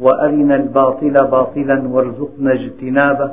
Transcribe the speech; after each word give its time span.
وأرنا 0.00 0.56
الباطل 0.56 1.12
باطلا 1.30 1.88
وارزقنا 1.88 2.52
اجتنابه 2.52 3.32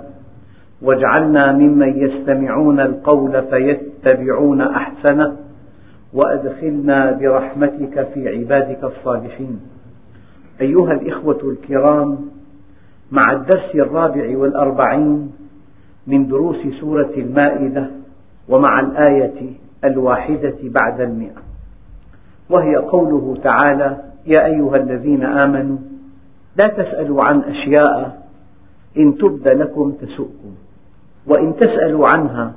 واجعلنا 0.81 1.51
ممن 1.51 1.97
يستمعون 1.97 2.79
القول 2.79 3.43
فيتبعون 3.49 4.61
أحسنه 4.61 5.35
وأدخلنا 6.13 7.11
برحمتك 7.11 8.07
في 8.13 8.29
عبادك 8.29 8.83
الصالحين. 8.83 9.59
أيها 10.61 10.91
الإخوة 10.93 11.39
الكرام 11.43 12.17
مع 13.11 13.21
الدرس 13.33 13.75
الرابع 13.75 14.37
والأربعين 14.37 15.31
من 16.07 16.27
دروس 16.27 16.57
سورة 16.79 17.11
المائدة 17.17 17.87
ومع 18.49 18.79
الآية 18.79 19.51
الواحدة 19.83 20.55
بعد 20.63 21.01
المئة 21.01 21.41
وهي 22.49 22.75
قوله 22.75 23.37
تعالى 23.43 23.97
يا 24.37 24.45
أيها 24.45 24.73
الذين 24.79 25.23
آمنوا 25.23 25.77
لا 26.57 26.67
تسألوا 26.67 27.23
عن 27.23 27.41
أشياء 27.41 28.27
إن 28.97 29.17
تبد 29.17 29.47
لكم 29.47 29.91
تسؤكم. 29.91 30.55
وإن 31.27 31.55
تسألوا 31.55 32.07
عنها 32.15 32.53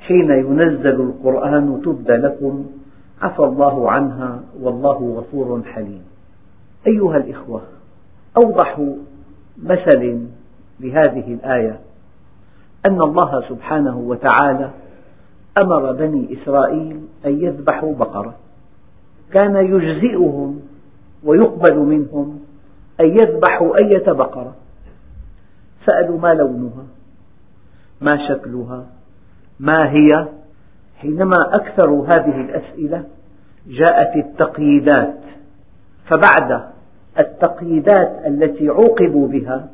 حين 0.00 0.30
ينزل 0.30 1.00
القرآن 1.00 1.82
تبد 1.84 2.10
لكم 2.10 2.64
عفى 3.22 3.42
الله 3.42 3.90
عنها 3.90 4.40
والله 4.60 5.14
غفور 5.18 5.62
حليم. 5.62 6.02
أيها 6.86 7.16
الإخوة 7.16 7.62
أوضح 8.36 8.80
مثل 9.62 10.26
لهذه 10.80 11.34
الآية 11.34 11.78
أن 12.86 12.98
الله 13.04 13.44
سبحانه 13.48 13.98
وتعالى 13.98 14.70
أمر 15.64 15.92
بني 15.92 16.36
إسرائيل 16.42 17.00
أن 17.26 17.42
يذبحوا 17.42 17.94
بقرة. 17.94 18.34
كان 19.32 19.56
يجزئهم 19.56 20.60
ويقبل 21.24 21.76
منهم 21.76 22.40
أن 23.00 23.06
يذبحوا 23.06 23.76
أية 23.84 24.12
بقرة. 24.12 24.54
سألوا 25.86 26.18
ما 26.18 26.34
لونها 26.34 26.84
ما 28.00 28.10
شكلها 28.28 28.86
ما 29.60 29.90
هي. 29.90 30.28
حينما 30.96 31.36
أكثروا 31.60 32.06
هذه 32.06 32.40
الأسئلة 32.40 33.04
جاءت 33.66 34.16
التقييدات. 34.16 35.20
فبعد 36.06 36.72
التقييدات 37.18 38.22
التي 38.26 38.68
عوقبوا 38.68 39.28
بها 39.28 39.68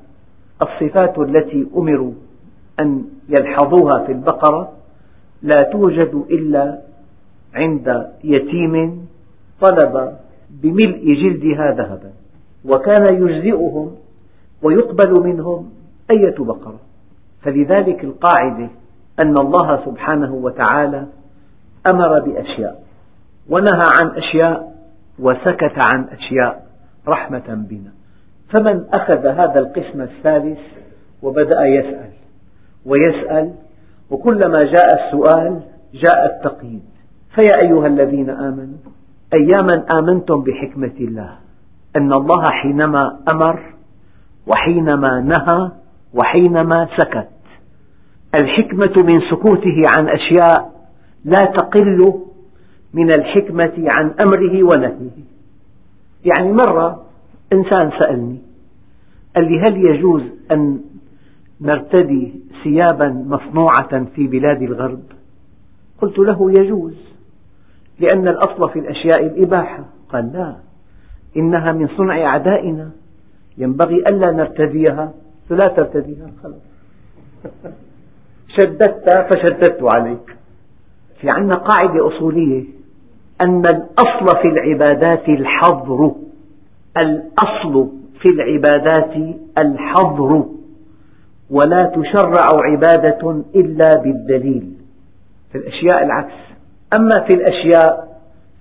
الصفات 0.62 1.19
التي 1.19 1.66
أمروا 1.77 2.12
أن 2.80 3.05
يلحظوها 3.28 4.05
في 4.06 4.12
البقرة 4.12 4.72
لا 5.42 5.62
توجد 5.72 6.24
إلا 6.30 6.78
عند 7.55 8.11
يتيم 8.24 9.06
طلب 9.61 10.16
بملء 10.50 11.14
جلدها 11.14 11.72
ذهبا. 11.72 12.12
وكان 12.64 13.14
يجزئهم 13.14 13.97
ويقبل 14.62 15.20
منهم 15.25 15.70
أية 16.17 16.34
بقرة. 16.39 16.81
فلذلك 17.42 18.05
القاعدة 18.05 18.69
أن 19.25 19.34
الله 19.39 19.84
سبحانه 19.84 20.34
وتعالى 20.34 21.06
أمر 21.92 22.20
بأشياء 22.20 22.83
ونهى 23.51 23.89
عن 24.02 24.11
أشياء 24.11 24.74
وسكت 25.19 25.74
عن 25.95 26.05
أشياء 26.05 26.67
رحمة 27.08 27.67
بنا. 27.70 27.92
فمن 28.57 28.85
أخذ 28.92 29.27
هذا 29.27 29.58
القسم 29.58 30.01
الثالث 30.01 30.58
وبدأ 31.23 31.64
يسأل 31.64 32.11
ويسأل 32.86 33.52
وكلما 34.11 34.58
جاء 34.64 35.07
السؤال 35.07 35.61
جاء 35.95 36.27
التقييد. 36.27 36.83
فيا 37.35 37.61
أيها 37.63 37.86
الذين 37.86 38.30
آمنوا 38.30 38.79
أياما 39.35 39.86
آمنتم 40.01 40.42
بحكمة 40.42 40.95
الله 41.01 41.39
أن 41.98 42.13
الله 42.13 42.45
حينما 42.51 43.19
أمر 43.35 43.61
وحينما 44.47 45.20
نهى 45.20 45.70
وحينما 46.14 46.89
سكت. 46.98 47.29
الحكمة 48.42 48.95
من 49.05 49.20
سكوته 49.31 49.85
عن 49.98 50.08
أشياء 50.08 50.73
لا 51.25 51.45
تقل 51.57 52.14
من 52.95 53.11
الحكمة 53.11 53.89
عن 53.98 54.14
أمره 54.27 54.63
ونهيه. 54.63 55.25
يعني 56.25 56.53
مرة 56.53 57.05
إنسان 57.53 57.91
سألني 58.03 58.39
قال 59.37 59.45
لي 59.45 59.61
هل 59.61 59.77
يجوز 59.77 60.23
أن 60.53 60.81
نرتدي 61.61 62.33
ثيابا 62.64 63.08
مصنوعة 63.08 64.05
في 64.05 64.27
بلاد 64.27 64.63
الغرب؟ 64.63 65.03
قلت 66.03 66.19
له 66.19 66.51
يجوز 66.58 66.95
لأن 68.01 68.29
الأصل 68.29 68.70
في 68.70 68.79
الأشياء 68.79 69.27
الإباحة. 69.27 69.85
قال 70.13 70.33
لا. 70.33 70.67
إنها 71.36 71.72
من 71.72 71.89
صنع 71.96 72.24
أعدائنا. 72.24 72.90
ينبغي 73.58 73.96
ألا 73.96 74.30
نرتديها. 74.30 75.12
فلا 75.48 75.64
ترتديها. 75.64 76.30
خلاص. 76.42 76.62
شددت 78.58 79.11
فشددت 79.11 79.94
عليك. 79.94 80.36
في 81.20 81.30
عندنا 81.30 81.55
قاعدة 81.55 82.08
أصولية 82.08 82.64
أن 83.46 83.62
الأصل 83.66 84.40
في 84.42 84.48
العبادات 84.48 85.28
الحظر. 85.28 86.14
الأصل 86.96 87.89
في 88.20 88.30
العبادات 88.30 89.36
الحظر. 89.58 90.45
ولا 91.50 91.84
تشرع 91.84 92.46
عبادة 92.52 93.42
إلا 93.55 93.90
بالدليل. 94.02 94.72
في 95.52 95.58
الأشياء 95.58 96.05
العكس. 96.05 96.34
أما 96.98 97.27
في 97.28 97.34
الأشياء 97.34 98.18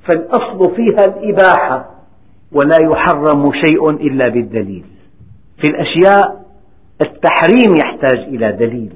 فالأصل 0.10 0.76
فيها 0.76 1.06
الإباحة. 1.06 1.97
ولا 2.52 2.76
يحرم 2.92 3.52
شيء 3.66 3.90
إلا 3.90 4.28
بالدليل. 4.28 4.86
في 5.58 5.72
الأشياء 5.72 6.46
التحريم 7.02 7.76
يحتاج 7.86 8.18
إلى 8.18 8.52
دليل 8.52 8.94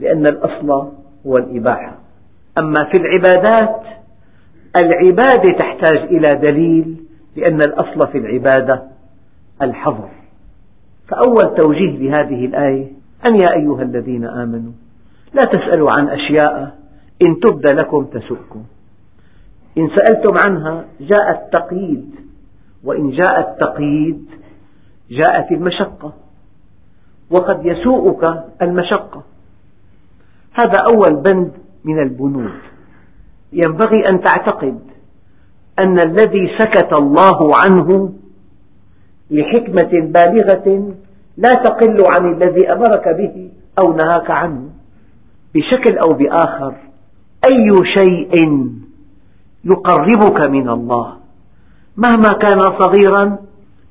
لأن 0.00 0.26
الأصل 0.26 0.70
هو 1.26 1.36
الإباحة. 1.36 1.98
أما 2.58 2.80
في 2.92 3.00
العبادات 3.00 3.82
العبادة 4.76 5.56
تحتاج 5.60 6.02
إلى 6.02 6.28
دليل 6.28 6.96
لأن 7.36 7.56
الأصل 7.56 8.12
في 8.12 8.18
العبادة 8.18 8.82
الحظر. 9.62 10.08
فأول 11.08 11.54
توجيه 11.60 11.98
لهذه 11.98 12.46
الآية 12.46 12.86
أن 13.28 13.34
يا 13.34 13.56
أيها 13.60 13.82
الذين 13.82 14.24
آمنوا 14.24 14.72
لا 15.34 15.42
تسألوا 15.42 15.90
عن 15.98 16.08
أشياء 16.08 16.78
إن 17.22 17.40
تبد 17.40 17.66
لكم 17.82 18.04
تسؤكم. 18.04 18.62
إن 19.78 19.88
سألتم 19.96 20.36
عنها 20.46 20.84
جاء 21.00 21.30
التقييد. 21.30 22.14
وإن 22.84 23.10
جاء 23.10 23.40
التقييد 23.40 24.26
جاءت 25.10 25.52
المشقة. 25.52 26.12
وقد 27.30 27.66
يسوءك 27.66 28.44
المشقة. 28.62 29.22
هذا 30.60 30.78
أول 30.92 31.22
بند 31.22 31.52
من 31.84 32.02
البنود. 32.02 32.52
ينبغي 33.52 34.08
أن 34.08 34.20
تعتقد 34.20 34.80
أن 35.84 35.98
الذي 35.98 36.58
سكت 36.58 36.92
الله 36.92 37.50
عنه 37.64 38.12
لحكمة 39.30 39.90
بالغة 39.92 40.94
لا 41.36 41.48
تقل 41.48 41.96
عن 42.14 42.32
الذي 42.32 42.72
أمرك 42.72 43.08
به 43.08 43.50
أو 43.78 43.92
نهاك 43.92 44.30
عنه. 44.30 44.68
بشكل 45.54 45.98
أو 45.98 46.14
بآخر 46.14 46.74
أي 47.52 47.74
شيء 47.98 48.34
يقربك 49.64 50.48
من 50.50 50.68
الله؟ 50.68 51.21
مهما 51.96 52.32
كان 52.32 52.60
صغيرا 52.60 53.38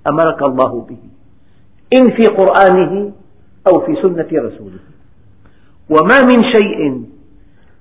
أمرك 0.07 0.42
الله 0.42 0.86
به 0.89 0.98
إن 1.94 2.06
في 2.15 2.27
قرآنه 2.27 3.12
أو 3.68 3.86
في 3.86 3.95
سنة 4.01 4.27
رسوله. 4.33 4.80
وما 5.89 6.18
من 6.24 6.44
شيء 6.53 7.06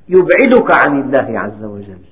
يبعدك 0.09 0.87
عن 0.87 1.01
الله 1.01 1.41
عز 1.41 1.65
وجل. 1.65 2.03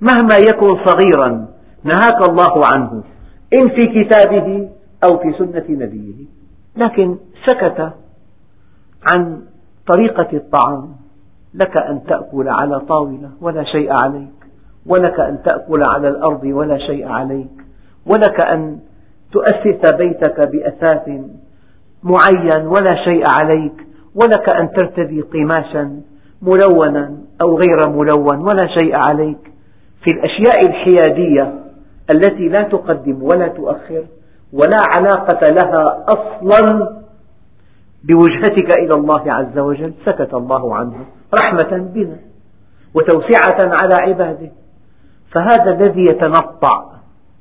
مهما 0.00 0.36
يكن 0.36 0.68
صغيرا 0.84 1.48
نهاك 1.84 2.28
الله 2.28 2.60
عنه 2.72 3.02
إن 3.54 3.68
في 3.68 3.84
كتابه 3.84 4.68
أو 5.04 5.18
في 5.18 5.32
سنة 5.38 5.64
نبيه. 5.68 6.24
لكن 6.76 7.16
سكت 7.46 7.92
عن 9.08 9.42
طريقة 9.92 10.36
الطعام 10.36 10.96
لك 11.54 11.80
أن 11.80 12.04
تأكل 12.04 12.48
على 12.48 12.80
طاولة 12.80 13.30
ولا 13.40 13.64
شيء 13.64 13.92
عليك. 14.04 14.33
ولك 14.86 15.20
أن 15.20 15.38
تأكل 15.42 15.82
على 15.88 16.08
الأرض 16.08 16.44
ولا 16.44 16.78
شيء 16.78 17.08
عليك. 17.08 17.56
ولك 18.06 18.44
أن 18.44 18.78
تؤسس 19.32 19.92
بيتك 19.94 20.48
بأثاث 20.52 21.08
معين 22.02 22.66
ولا 22.66 22.94
شيء 23.04 23.24
عليك. 23.40 23.86
ولك 24.14 24.54
أن 24.54 24.70
ترتدي 24.72 25.20
قماشا 25.20 26.00
ملونا 26.42 27.16
أو 27.42 27.58
غير 27.58 27.88
ملون 27.88 28.38
ولا 28.38 28.66
شيء 28.78 28.92
عليك. 29.08 29.52
في 30.04 30.10
الأشياء 30.10 30.66
الحيادية 30.68 31.54
التي 32.10 32.48
لا 32.48 32.62
تقدم 32.62 33.22
ولا 33.22 33.48
تؤخر 33.48 34.04
ولا 34.52 34.78
علاقة 34.96 35.40
لها 35.48 36.04
أصلا 36.08 36.88
بوجهتك 38.04 38.78
إلى 38.78 38.94
الله 38.94 39.32
عز 39.32 39.58
وجل 39.58 39.92
سكت 40.06 40.34
الله 40.34 40.74
عنها 40.74 41.04
رحمة 41.34 41.78
بنا 41.78 42.16
وتوسعة 42.94 43.58
على 43.82 43.94
عباده. 44.00 44.50
فهذا 45.34 45.70
الذي 45.70 46.04
يتنطع 46.04 46.84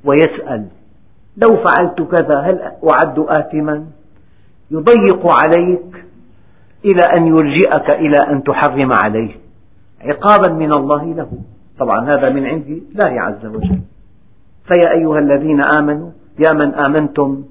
ويسأل 0.05 0.67
لو 1.37 1.57
فعلت 1.57 2.01
كذا 2.01 2.39
هل 2.39 2.59
أعد 2.93 3.19
آثما؟ 3.19 3.85
يضيق 4.71 5.27
عليك 5.43 6.05
إلى 6.85 7.03
أن 7.17 7.27
يلجئك 7.27 7.89
إلى 7.89 8.19
أن 8.29 8.43
تحرم 8.43 8.91
عليه 9.03 9.31
عقابا 10.01 10.53
من 10.53 10.71
الله 10.71 11.03
له. 11.03 11.31
طبعا 11.79 12.15
هذا 12.15 12.29
من 12.29 12.45
عند 12.45 12.65
الله 12.67 13.21
عز 13.21 13.45
وجل. 13.45 13.79
فيا 14.67 14.91
أيها 14.91 15.19
الذين 15.19 15.61
آمنوا 15.79 16.09
يا 16.45 16.53
من 16.53 16.73
آمنتم 16.73 17.43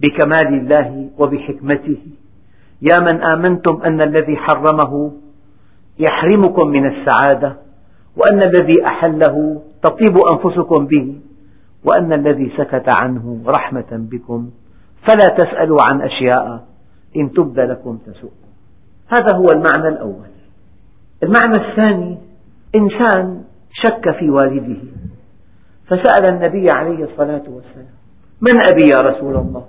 بكمال 0.00 0.48
الله 0.60 1.10
وبحكمته 1.18 1.98
يا 2.82 2.98
من 3.00 3.22
آمنتم 3.22 3.82
أن 3.82 4.02
الذي 4.02 4.36
حرمه 4.36 5.12
يحرمكم 5.98 6.68
من 6.68 6.86
السعادة 6.86 7.65
وأن 8.16 8.40
الذي 8.42 8.86
أحله 8.86 9.62
تطيب 9.82 10.16
أنفسكم 10.32 10.86
به 10.86 11.20
وأن 11.84 12.12
الذي 12.12 12.52
سكت 12.56 12.84
عنه 12.96 13.42
رحمة 13.46 13.86
بكم 13.92 14.50
فلا 15.08 15.36
تسألوا 15.38 15.78
عن 15.90 16.02
أشياء 16.02 16.64
إن 17.16 17.32
تبد 17.32 17.60
لكم 17.60 17.98
تسؤكم 18.06 18.46
هذا 19.08 19.36
هو 19.36 19.46
المعنى 19.54 19.88
الأول. 19.88 20.26
المعنى 21.22 21.68
الثاني 21.68 22.18
إنسان 22.76 23.44
شك 23.72 24.18
في 24.18 24.30
والده. 24.30 24.82
فسأل 25.86 26.34
النبي 26.34 26.70
عليه 26.70 27.04
الصلاة 27.04 27.42
والسلام 27.48 27.96
من 28.40 28.52
أبي 28.72 28.82
يا 28.82 29.02
رسول 29.02 29.36
الله؟ 29.36 29.64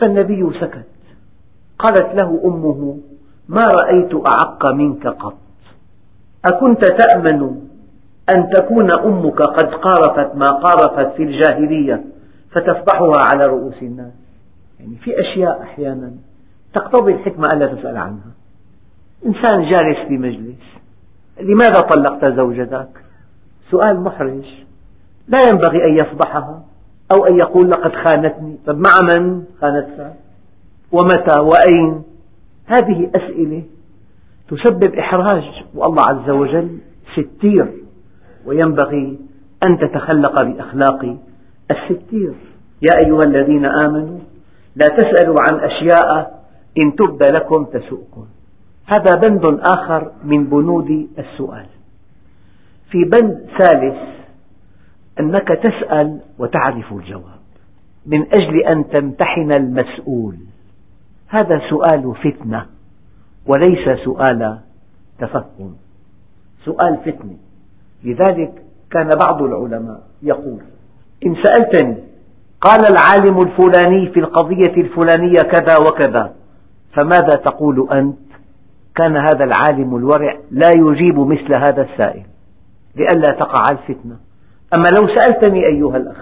فالنبي 0.00 0.50
سكت. 0.60 0.86
قالت 1.78 2.22
له 2.22 2.40
أمه 2.44 2.98
ما 3.48 3.62
رأيت 3.62 4.14
أعق 4.14 4.70
منك 4.74 5.06
قط؟ 5.06 5.36
أكنت 6.46 6.84
تأمن 6.84 7.60
أن 8.34 8.50
تكون 8.50 8.88
أمك 9.04 9.42
قد 9.42 9.66
قارفت 9.66 10.34
ما 10.34 10.46
قارفت 10.46 11.16
في 11.16 11.22
الجاهلية 11.22 12.04
فتفضحها 12.50 13.14
على 13.32 13.46
رؤوس 13.46 13.74
الناس؟ 13.82 14.12
يعني 14.80 14.96
في 14.96 15.20
أشياء 15.20 15.62
أحيانا 15.62 16.12
تقتضي 16.74 17.12
الحكمة 17.12 17.48
ألا 17.54 17.66
تسأل 17.66 17.96
عنها. 17.96 18.30
إنسان 19.26 19.62
جالس 19.62 20.08
في 20.08 20.18
مجلس 20.18 20.62
لماذا 21.40 21.80
طلقت 21.80 22.24
زوجتك؟ 22.24 22.88
سؤال 23.70 24.00
محرج. 24.00 24.44
لا 25.28 25.38
ينبغي 25.48 25.84
أن 25.84 25.94
يفضحها 25.94 26.62
أو 27.14 27.24
أن 27.24 27.38
يقول 27.38 27.70
لقد 27.70 27.92
خانتني. 27.92 28.56
طب 28.66 28.78
مع 28.78 28.90
من 29.02 29.44
خانتك؟ 29.60 30.12
ومتى؟ 30.92 31.40
وأين؟ 31.40 32.02
هذه 32.66 33.10
أسئلة 33.14 33.62
تسبب 34.50 34.94
إحراج 34.94 35.64
والله 35.74 36.02
عز 36.08 36.30
وجل 36.30 36.78
ستير 37.12 37.72
وينبغي 38.46 39.18
أن 39.62 39.78
تتخلق 39.78 40.44
بأخلاق 40.44 41.16
الستير. 41.70 42.34
يا 42.82 43.06
أيها 43.06 43.20
الذين 43.26 43.64
آمنوا 43.64 44.18
لا 44.76 44.86
تسألوا 44.86 45.36
عن 45.50 45.60
أشياء 45.60 46.40
إن 46.84 46.96
تبد 46.96 47.22
لكم 47.22 47.64
تسؤكم. 47.64 48.26
هذا 48.86 49.28
بند 49.28 49.60
آخر 49.78 50.12
من 50.24 50.44
بنود 50.44 51.08
السؤال. 51.18 51.66
في 52.90 53.04
بند 53.04 53.46
ثالث 53.58 53.98
أنك 55.20 55.48
تسأل 55.48 56.20
وتعرف 56.38 56.92
الجواب 56.92 57.40
من 58.06 58.22
أجل 58.22 58.62
أن 58.76 58.88
تمتحن 58.88 59.50
المسؤول. 59.60 60.36
هذا 61.28 61.60
سؤال 61.70 62.14
فتنة. 62.14 62.66
وليس 63.46 64.04
سؤال 64.04 64.58
تفهم 65.18 65.76
سؤال 66.64 66.96
فتنة 66.96 67.36
لذلك 68.04 68.62
كان 68.90 69.08
بعض 69.26 69.42
العلماء 69.42 70.00
يقول 70.22 70.60
إن 71.26 71.36
سألتني 71.44 71.96
قال 72.60 72.80
العالم 72.90 73.38
الفلاني 73.38 74.10
في 74.10 74.20
القضية 74.20 74.74
الفلانية 74.76 75.40
كذا 75.40 75.78
وكذا 75.88 76.34
فماذا 76.92 77.34
تقول 77.44 77.88
أنت؟ 77.92 78.16
كان 78.96 79.16
هذا 79.16 79.44
العالم 79.44 79.96
الورع 79.96 80.38
لا 80.50 80.70
يجيب 80.76 81.18
مثل 81.18 81.58
هذا 81.58 81.82
السائل 81.82 82.22
لئلا 82.96 83.38
تقع 83.38 83.64
الفتنة. 83.70 84.16
أما 84.74 84.88
لو 84.98 85.08
سألتني 85.20 85.66
أيها 85.66 85.96
الأخ 85.96 86.16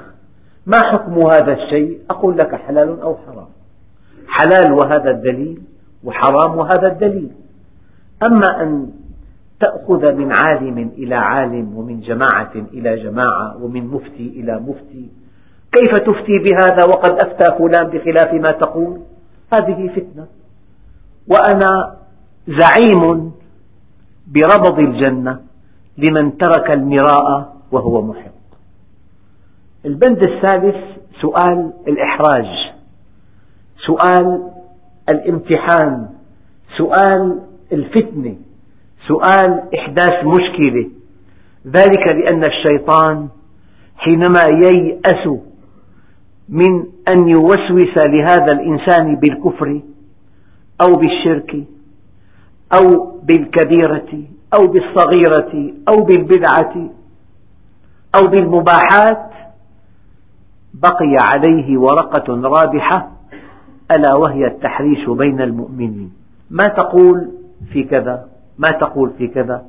ما 0.66 0.78
حكم 0.78 1.18
هذا 1.18 1.52
الشيء؟ 1.52 1.98
أقول 2.10 2.38
لك 2.38 2.54
حلال 2.54 3.00
أو 3.00 3.16
حرام. 3.16 3.48
حلال 4.28 4.72
وهذا 4.72 5.10
الدليل 5.10 5.62
وحرام 6.04 6.58
وهذا 6.58 6.86
الدليل. 6.92 7.30
أما 8.30 8.62
أن 8.62 8.90
تأخذ 9.60 10.12
من 10.12 10.32
عالم 10.36 10.90
إلى 10.98 11.14
عالم 11.14 11.76
ومن 11.76 12.00
جماعة 12.00 12.52
إلى 12.54 12.96
جماعة 13.02 13.56
ومن 13.62 13.86
مفتي 13.86 14.28
إلى 14.40 14.60
مفتي 14.60 15.08
كيف 15.72 15.94
تفتي 15.94 16.38
بهذا 16.38 16.86
وقد 16.86 17.10
أفتى 17.10 17.58
فلان 17.58 17.90
بخلاف 17.90 18.34
ما 18.34 18.58
تقول؟ 18.60 19.00
هذه 19.54 19.88
فتنة. 19.88 20.26
وأنا 21.28 21.96
زعيم 22.48 23.32
بربض 24.26 24.78
الجنة 24.78 25.40
لمن 25.98 26.38
ترك 26.38 26.76
المراء 26.76 27.56
وهو 27.72 28.02
محق. 28.02 28.38
البند 29.84 30.22
الثالث 30.22 30.76
سؤال 31.20 31.72
الإحراج. 31.88 32.46
سؤال 33.86 34.50
الامتحان 35.10 36.08
سؤال 36.78 37.40
الفتنة 37.72 38.37
سؤال 39.08 39.62
إحداث 39.78 40.25
مشكلة. 40.25 40.90
ذلك 41.66 42.14
لأن 42.14 42.44
الشيطان 42.44 43.28
حينما 43.96 44.40
ييأس 44.64 45.26
من 46.49 46.84
أن 47.16 47.28
يوسوس 47.28 47.94
لهذا 48.08 48.52
الإنسان 48.52 49.16
بالكفر 49.16 49.81
أو 50.82 50.92
بالشرك 50.92 51.64
أو 52.75 53.18
بالكبيرة 53.23 54.23
أو 54.54 54.66
بالصغيرة 54.66 55.73
أو 55.88 56.04
بالبدعة 56.04 56.75
أو 58.16 58.28
بالمباحات 58.28 59.30
بقي 60.75 61.16
عليه 61.32 61.78
ورقة 61.78 62.35
رابحة 62.35 63.11
ألا 63.97 64.14
وهي 64.14 64.47
التحريش 64.47 65.09
بين 65.09 65.40
المؤمنين؟ 65.40 66.12
ما 66.50 66.66
تقول 66.66 67.30
في 67.73 67.85
كذا؟ 67.85 68.28
ما 68.59 68.68
تقول 68.80 69.11
في 69.18 69.28
كذا؟ 69.28 69.64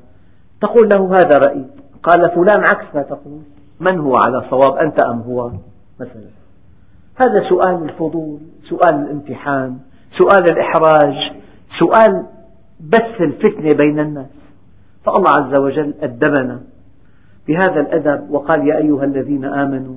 تقول 0.61 0.89
له 0.93 1.11
هذا 1.11 1.37
رأيي 1.47 1.65
قال 2.03 2.31
فلان 2.31 2.59
عكس 2.59 2.95
ما 2.95 3.01
تقول. 3.01 3.41
من 3.79 3.99
هو 3.99 4.15
على 4.27 4.43
صواب 4.49 4.77
أنت 4.77 5.03
أم 5.03 5.19
هو؟ 5.19 5.51
مثلا. 5.99 6.29
هذا 7.15 7.49
سؤال 7.49 7.83
الفضول 7.83 8.39
سؤال 8.69 8.95
الامتحان 8.95 9.77
سؤال 10.17 10.49
الإحراج 10.49 11.15
سؤال 11.79 12.25
بث 12.79 13.21
الفتنة 13.21 13.69
بين 13.77 13.99
الناس. 13.99 14.29
فالله 15.05 15.29
عز 15.39 15.59
وجل 15.59 15.93
أدبنا 16.01 16.59
بهذا 17.47 17.79
الأدب 17.79 18.31
وقال 18.31 18.67
يا 18.67 18.77
أيها 18.77 19.03
الذين 19.03 19.45
آمنوا 19.45 19.95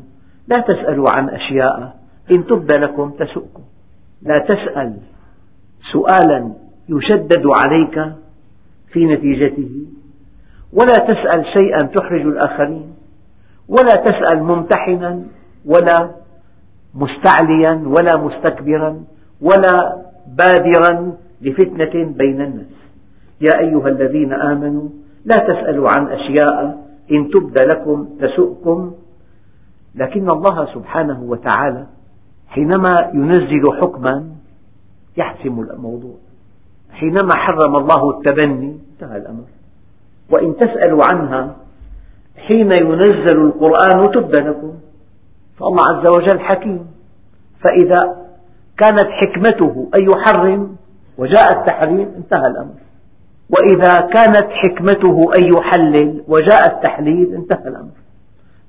لا 0.48 0.60
تسألوا 0.60 1.06
عن 1.12 1.28
أشياء 1.28 1.96
إن 2.30 2.46
تبد 2.46 2.72
لكم 2.72 3.10
تسؤكم. 3.10 3.62
لا 4.22 4.38
تسأل 4.38 4.96
سؤالا 5.92 6.52
يشدد 6.88 7.44
عليك 7.46 8.12
في 8.92 9.04
نتيجته 9.04 9.86
ولا 10.72 10.94
تسأل 11.06 11.44
شيئا 11.58 11.78
تحرج 11.78 12.20
الآخرين 12.20 12.94
ولا 13.68 13.94
تسأل 13.94 14.42
ممتحنا 14.42 15.22
ولا 15.66 16.10
مستعليا 16.94 17.82
ولا 17.86 18.16
مستكبرا 18.16 19.04
ولا 19.40 20.02
بادرا 20.26 21.16
لفتنة 21.42 22.04
بين 22.04 22.40
الناس. 22.40 22.74
يا 23.40 23.60
أيها 23.60 23.88
الذين 23.88 24.32
آمنوا 24.32 24.88
لا 25.24 25.36
تسألوا 25.36 25.88
عن 25.96 26.08
أشياء 26.08 26.86
إن 27.10 27.30
تبد 27.30 27.58
لكم 27.74 28.08
تسؤكم 28.20 28.92
لكن 29.94 30.30
الله 30.30 30.74
سبحانه 30.74 31.22
وتعالى 31.22 31.86
حينما 32.52 32.94
ينزل 33.14 33.62
حكما 33.82 34.24
يحسم 35.16 35.60
الموضوع. 35.60 36.16
حينما 36.92 37.36
حرم 37.36 37.76
الله 37.76 38.10
التبني 38.10 38.78
انتهى 38.92 39.16
الأمر. 39.16 39.44
وإن 40.30 40.56
تسألوا 40.56 41.02
عنها 41.12 41.56
حين 42.36 42.70
ينزل 42.82 43.40
القرآن 43.40 44.12
تبد 44.12 44.36
لكم. 44.36 44.72
فالله 45.58 45.82
عز 45.88 46.08
وجل 46.16 46.40
حكيم. 46.40 46.86
فإذا 47.64 48.16
كانت 48.76 49.08
حكمته 49.10 49.90
أن 49.96 50.08
يحرم 50.12 50.76
وجاء 51.18 51.60
التحريم 51.60 52.12
انتهى 52.16 52.50
الأمر. 52.50 52.74
وإذا 53.50 53.92
كانت 54.14 54.48
حكمته 54.50 55.20
أن 55.38 55.50
يحلل 55.56 56.24
وجاء 56.28 56.76
التحليل 56.76 57.34
انتهى 57.34 57.68
الأمر. 57.68 58.01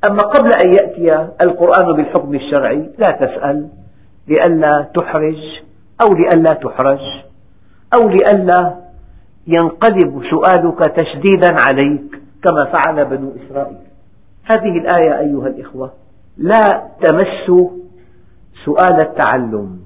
أما 0.10 0.20
قبل 0.20 0.52
أن 0.66 0.74
يأتي 0.74 1.30
القرآن 1.42 1.96
بالحكم 1.96 2.36
الشرعي 2.36 2.90
لا 2.98 3.08
تسأل 3.08 3.70
لئلا 4.28 4.82
تحرج 4.82 5.38
أو 6.02 6.14
لئلا 6.14 6.54
تحرج 6.54 7.00
أو 7.96 8.10
لئلا 8.10 8.76
ينقلب 9.48 10.24
سؤالك 10.30 10.80
تشديدا 10.80 11.52
عليك 11.68 12.22
كما 12.44 12.72
فعل 12.74 13.06
بنو 13.06 13.34
إسرائيل. 13.46 13.78
هذه 14.44 14.78
الآية 14.78 15.20
أيها 15.20 15.48
الإخوة 15.48 15.92
لا 16.38 16.64
تمس 17.02 17.72
سؤال 18.66 19.02
التعلم. 19.02 19.80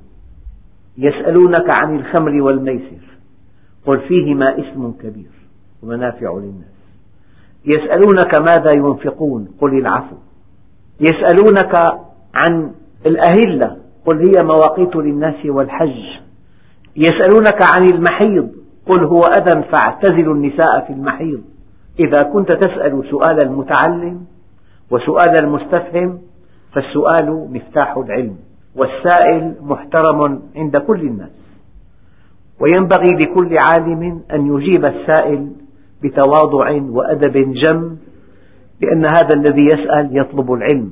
يسألونك 0.97 1.81
عن 1.81 1.99
الخمر 1.99 2.41
والميسر 2.41 3.05
قل 3.85 3.99
فيهما 3.99 4.59
اسم 4.59 4.91
كبير 4.91 5.31
ومنافع 5.83 6.33
للناس. 6.33 6.76
يسألونك 7.67 8.39
ماذا 8.39 8.69
ينفقون؟ 8.77 9.47
قل 9.61 9.77
العفو. 9.77 10.15
يسألونك 10.99 11.75
عن 12.35 12.71
الأهلة 13.05 13.77
قل 14.05 14.19
هي 14.19 14.43
مواقيت 14.43 14.95
للناس 14.95 15.45
والحج. 15.45 16.19
يسألونك 16.95 17.59
عن 17.75 17.85
المحيض 17.93 18.51
قل 18.85 19.03
هو 19.05 19.21
أذى 19.21 19.63
فاعتزلوا 19.63 20.33
النساء 20.33 20.85
في 20.87 20.93
المحيض. 20.93 21.41
إذا 21.99 22.29
كنت 22.33 22.51
تسأل 22.51 23.03
سؤال 23.09 23.45
المتعلم 23.45 24.25
وسؤال 24.91 25.43
المستفهم 25.43 26.19
فالسؤال 26.73 27.47
مفتاح 27.53 27.97
العلم 27.97 28.35
والسائل 28.75 29.55
محترم 29.61 30.41
عند 30.55 30.77
كل 30.77 31.01
الناس. 31.01 31.31
وينبغي 32.59 33.11
لكل 33.23 33.55
عالم 33.71 34.21
أن 34.33 34.47
يجيب 34.47 34.85
السائل 34.85 35.51
بتواضع 36.03 36.81
وأدب 36.89 37.53
جم 37.53 37.97
لأن 38.81 39.01
هذا 39.17 39.33
الذي 39.35 39.65
يسأل 39.65 40.17
يطلب 40.17 40.53
العلم. 40.53 40.91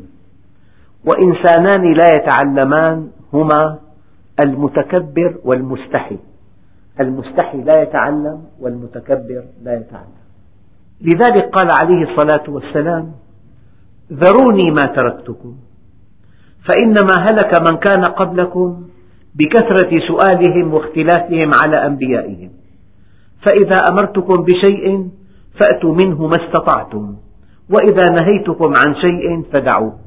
وإنسانان 1.06 1.94
لا 1.94 2.08
يتعلمان 2.16 3.08
هما 3.34 3.80
المتكبر 4.46 5.36
والمستحي. 5.44 6.18
المستحي 7.00 7.62
لا 7.62 7.82
يتعلم 7.82 8.42
والمتكبر 8.60 9.44
لا 9.64 9.74
يتعلم. 9.74 10.18
لذلك 11.02 11.50
قال 11.50 11.70
عليه 11.84 12.12
الصلاة 12.12 12.50
والسلام 12.50 13.12
ذروني 14.12 14.72
ما 14.72 14.86
تركتكم 14.96 15.56
فإنما 16.66 17.16
هلك 17.20 17.62
من 17.62 17.78
كان 17.78 18.04
قبلكم 18.04 18.84
بكثرة 19.36 20.00
سؤالهم 20.08 20.74
واختلافهم 20.74 21.52
على 21.66 21.86
أنبيائهم. 21.86 22.50
فإذا 23.46 23.90
أمرتكم 23.92 24.44
بشيء 24.44 25.10
فأتوا 25.60 25.96
منه 25.96 26.28
ما 26.28 26.36
استطعتم 26.46 27.16
وإذا 27.70 28.04
نهيتكم 28.22 28.74
عن 28.86 28.96
شيء 28.96 29.44
فدعوه 29.54 29.98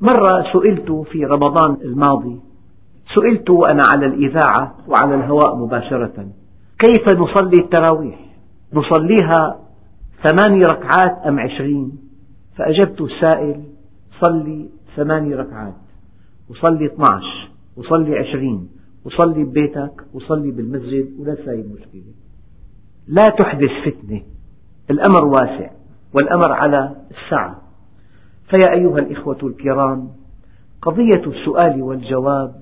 مرة 0.00 0.44
سئلت 0.52 0.92
في 1.10 1.24
رمضان 1.24 1.76
الماضي 1.84 2.40
سئلت 3.14 3.50
وأنا 3.50 3.82
على 3.94 4.06
الإذاعة 4.06 4.74
وعلى 4.88 5.14
الهواء 5.14 5.56
مباشرة 5.56 6.28
كيف 6.78 7.14
نصلي 7.14 7.62
التراويح؟ 7.62 8.18
نصليها 8.72 9.60
ثماني 10.26 10.64
ركعات 10.64 11.26
أم 11.26 11.40
عشرين؟ 11.40 11.98
فأجبت 12.56 13.00
السائل 13.00 13.62
صلي 14.20 14.68
ثماني 14.96 15.34
ركعات 15.34 15.74
وصلي 16.50 16.86
12 16.86 17.50
وصلي 17.76 18.18
عشرين 18.18 18.68
وصلي 19.04 19.44
ببيتك 19.44 19.92
وصلي 20.14 20.50
بالمسجد 20.50 21.08
ولا 21.20 21.34
سايب 21.44 21.66
مشكلة. 21.72 22.12
لا 23.08 23.24
تحدث 23.24 23.70
فتنة. 23.84 24.22
الأمر 24.90 25.24
واسع 25.24 25.70
والأمر 26.14 26.52
على 26.52 26.96
السعة 27.10 27.62
فيا 28.50 28.72
أيها 28.72 28.98
الإخوة 28.98 29.38
الكرام 29.42 30.08
قضية 30.82 31.26
السؤال 31.26 31.82
والجواب 31.82 32.54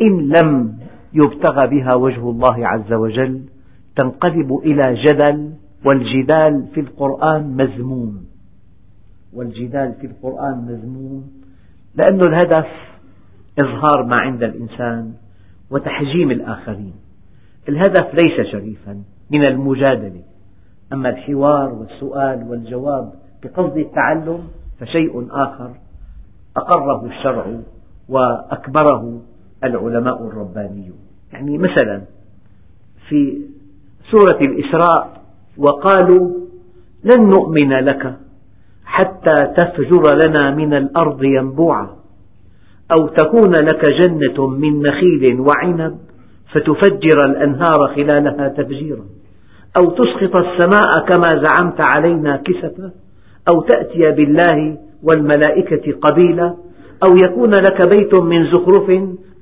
إن 0.00 0.28
لم 0.28 0.78
يبتغى 1.12 1.66
بها 1.66 1.96
وجه 1.96 2.30
الله 2.30 2.66
عز 2.68 2.92
وجل 2.92 3.42
تنقلب 3.96 4.58
إلى 4.64 4.94
جدل 4.94 5.52
والجدال 5.84 6.66
في 6.74 6.80
القرآن 6.80 7.56
مذموم. 7.56 8.24
والجدال 9.32 9.94
في 10.00 10.06
القرآن 10.06 10.58
مذموم 10.58 11.30
لأن 11.94 12.20
الهدف 12.20 12.66
إظهار 13.58 14.02
ما 14.04 14.20
عند 14.20 14.42
الإنسان 14.42 15.12
وتحجيم 15.70 16.30
الآخرين. 16.30 16.94
الهدف 17.68 18.14
ليس 18.14 18.46
شريفا. 18.52 19.02
من 19.32 19.46
المجادلة. 19.46 20.22
أما 20.92 21.08
الحوار 21.08 21.72
والسؤال 21.72 22.50
والجواب 22.50 23.12
بقصد 23.42 23.76
التعلم 23.76 24.40
فشيء 24.80 25.26
آخر. 25.30 25.70
أقره 26.56 27.06
الشرع 27.06 27.46
وأكبره 28.08 29.20
العلماء 29.64 30.26
الربانيون. 30.26 30.98
يعني 31.32 31.58
مثلا 31.58 32.02
في 33.08 33.42
سورة 34.10 34.40
الإسراء 34.40 35.22
وقالوا 35.58 36.30
لن 37.04 37.26
نؤمن 37.26 37.72
لك 37.72 38.16
حتى 38.84 39.34
تفجر 39.56 40.02
لنا 40.26 40.54
من 40.54 40.74
الأرض 40.74 41.24
ينبوعا 41.24 41.88
أو 42.98 43.06
تكون 43.06 43.52
لك 43.52 43.82
جنة 44.00 44.46
من 44.46 44.82
نخيل 44.82 45.40
وعنب 45.40 45.98
فتفجر 46.54 47.30
الأنهار 47.30 47.94
خلالها 47.94 48.48
تفجيرا. 48.48 49.04
أو 49.76 49.90
تسقط 49.90 50.36
السماء 50.36 51.06
كما 51.08 51.44
زعمت 51.44 51.80
علينا 51.96 52.36
كسفا 52.36 52.90
أو 53.50 53.60
تأتي 53.60 54.10
بالله 54.10 54.78
والملائكة 55.02 55.92
قبيلا 55.92 56.56
أو 57.06 57.16
يكون 57.26 57.50
لك 57.50 57.88
بيت 57.88 58.20
من 58.20 58.52
زخرف 58.52 58.90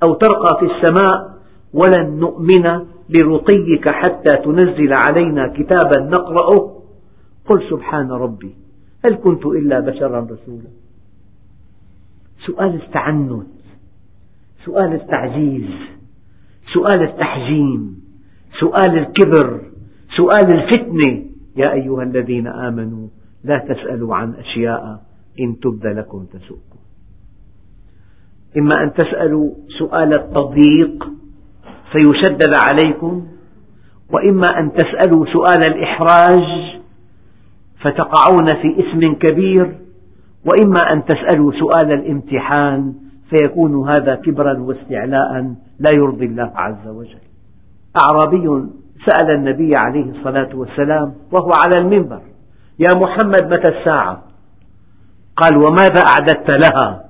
أو 0.02 0.14
ترقى 0.14 0.58
في 0.60 0.66
السماء 0.66 1.30
ولن 1.75 2.20
نؤمن 2.20 2.87
لرقيك 3.08 3.92
حتى 3.92 4.37
تنزل 4.44 4.90
علينا 4.92 5.49
كتابا 5.49 6.00
نقرأه. 6.00 6.76
قل 7.49 7.70
سبحان 7.70 8.10
ربي 8.10 8.54
هل 9.04 9.14
كنت 9.14 9.46
إلا 9.46 9.80
بشرا 9.80 10.20
رسولا؟ 10.20 10.70
سؤال 12.46 12.75
التعنت 12.75 13.46
سؤال 14.64 14.94
التعجيز 14.94 15.70
سؤال 16.75 17.02
التحجيم 17.02 18.00
سؤال 18.60 18.99
الكبر 18.99 19.69
سؤال 20.17 20.55
الفتنة. 20.55 21.25
يا 21.57 21.73
أيها 21.73 22.02
الذين 22.02 22.47
آمنوا 22.47 23.09
لا 23.45 23.59
تسألوا 23.59 24.14
عن 24.14 24.35
أشياء 24.35 25.02
إن 25.40 25.61
تبد 25.61 25.87
لكم 25.87 26.25
تسؤكم. 26.25 26.79
إما 28.59 28.83
أن 28.83 28.93
تسألوا 28.93 29.50
سؤال 29.79 30.14
التضييق 30.14 31.09
فيشدد 31.93 32.52
عليكم 32.67 33.26
وإما 34.12 34.47
أن 34.59 34.73
تسألوا 34.73 35.26
سؤال 35.26 35.61
الإحراج 35.67 36.81
فتقعون 37.81 38.47
في 38.62 38.81
إثم 38.81 39.12
كبير 39.12 39.76
وإما 40.45 40.79
أن 40.93 41.05
تسألوا 41.05 41.52
سؤال 41.52 41.93
الامتحان 41.93 42.95
فيكون 43.31 43.88
هذا 43.88 44.14
كبرا 44.14 44.59
واستعلاء 44.59 45.55
لا 45.79 45.90
يرضي 45.97 46.26
الله 46.26 46.52
عز 46.55 46.88
وجل. 46.88 47.25
أعرابي 48.02 48.71
سأل 49.07 49.30
النبي 49.30 49.73
عليه 49.85 50.11
الصلاة 50.11 50.57
والسلام 50.57 51.14
وهو 51.33 51.50
على 51.64 51.78
المنبر 51.80 52.21
يا 52.78 52.99
محمد 52.99 53.52
متى 53.52 53.78
الساعة؟ 53.78 54.23
قال 55.37 55.57
وماذا 55.57 56.00
أعددت 56.09 56.50
لها؟ 56.50 57.04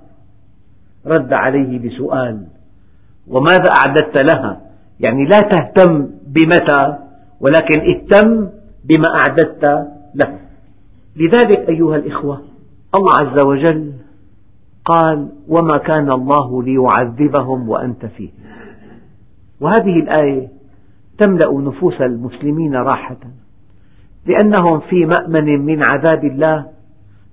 رد 1.07 1.33
عليه 1.33 1.79
بسؤال 1.79 2.47
وماذا 3.29 3.71
أعددت 3.85 4.33
لها؟ 4.33 4.61
يعني 5.01 5.25
لا 5.25 5.39
تهتم 5.41 6.11
بمتى 6.27 6.99
ولكن 7.41 7.81
اهتم 7.81 8.49
بما 8.85 9.07
أعددت 9.19 9.65
له. 10.15 10.39
لذلك 11.17 11.69
أيها 11.69 11.97
الإخوة 11.97 12.43
الله 12.99 13.15
عز 13.21 13.47
وجل 13.47 13.93
قال 14.85 15.29
وما 15.49 15.79
كان 15.79 16.13
الله 16.13 16.63
ليعذبهم 16.63 17.69
وأنت 17.69 18.07
فيه. 18.07 18.31
وهذه 19.61 20.01
الآية 20.01 20.60
تملأ 21.21 21.61
نفوس 21.61 22.01
المسلمين 22.01 22.75
راحة. 22.75 23.21
لأنهم 24.27 24.81
في 24.81 25.07
مأمن 25.07 25.67
من 25.67 25.83
عذاب 25.93 26.25
الله 26.25 26.67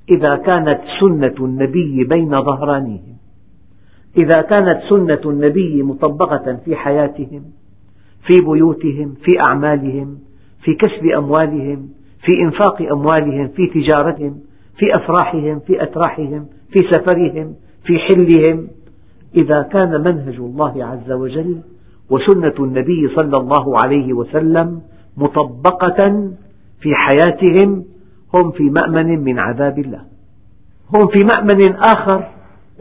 إذا 0.10 0.36
كانت 0.36 0.79
سنة 1.00 1.46
النبي 1.46 2.03
بين 2.03 2.29
ظهرانيهم 2.29 3.17
إذا 4.17 4.41
كانت 4.41 4.79
سنة 4.89 5.32
النبي 5.32 5.84
مطبقة 5.84 6.60
في 6.65 6.75
حياتهم 6.75 7.44
في 8.27 8.41
بيوتهم 8.46 9.13
في 9.13 9.38
أعمالهم 9.50 10.17
في 10.63 10.74
كسب 10.74 11.06
أموالهم 11.17 11.89
في 12.25 12.41
إنفاق 12.41 12.82
أموالهم 12.82 13.48
في 13.48 13.67
تجارتهم 13.67 14.39
في 14.77 14.96
أفراحهم 14.96 15.60
في 15.60 15.84
أتراحهم 15.84 16.46
في 16.72 16.79
سفرهم 16.91 17.56
في 17.84 18.00
حلهم. 18.00 18.67
إذا 19.36 19.62
كان 19.62 20.01
منهج 20.01 20.36
الله 20.36 20.86
عز 20.86 21.12
وجل 21.12 21.62
وسنة 22.10 22.54
النبي 22.60 23.16
صلى 23.16 23.38
الله 23.38 23.78
عليه 23.84 24.14
وسلم 24.14 24.82
مطبقة 25.18 26.32
في 26.82 26.90
حياتهم 26.96 27.86
هم 28.34 28.52
في 28.52 28.64
مأمن 28.64 29.24
من 29.24 29.40
عذاب 29.40 29.80
الله. 29.80 30.02
هم 30.96 31.08
في 31.08 31.20
مأمن 31.36 31.76
آخر 31.76 32.28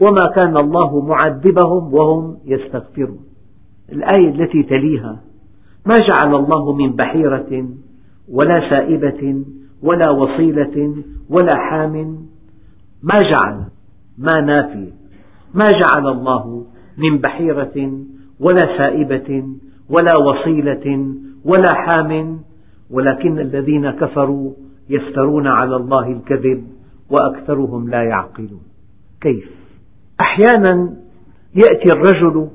وما 0.01 0.25
كان 0.35 0.57
الله 0.57 1.05
معذبهم 1.05 1.93
وهم 1.93 2.37
يستغفرون. 2.45 3.19
الآية 3.91 4.29
التي 4.29 4.63
تليها 4.63 5.21
ما 5.85 5.95
جعل 6.09 6.35
الله 6.35 6.73
من 6.73 6.95
بحيرة 6.95 7.69
ولا 8.29 8.69
سائبة 8.69 9.43
ولا 9.83 10.05
وصيلة 10.15 10.95
ولا 11.29 11.57
حام. 11.69 12.17
ما 13.03 13.17
جعل 13.17 13.63
ما 14.17 14.33
نافية 14.45 14.91
ما 15.53 15.67
جعل 15.67 16.07
الله 16.07 16.65
من 16.97 17.17
بحيرة 17.17 17.91
ولا 18.39 18.77
سائبة 18.79 19.45
ولا 19.89 20.13
وصيلة 20.21 21.15
ولا 21.45 21.69
حام 21.75 22.39
ولكن 22.89 23.39
الذين 23.39 23.91
كفروا 23.91 24.53
يفترون 24.89 25.47
على 25.47 25.75
الله 25.75 26.11
الكذب 26.11 26.67
وأكثرهم 27.09 27.89
لا 27.89 28.03
يعقلون. 28.03 28.61
كيف؟ 29.21 29.49
أحيانا 30.19 30.93
يأتي 31.55 31.89
الرجل 31.95 32.47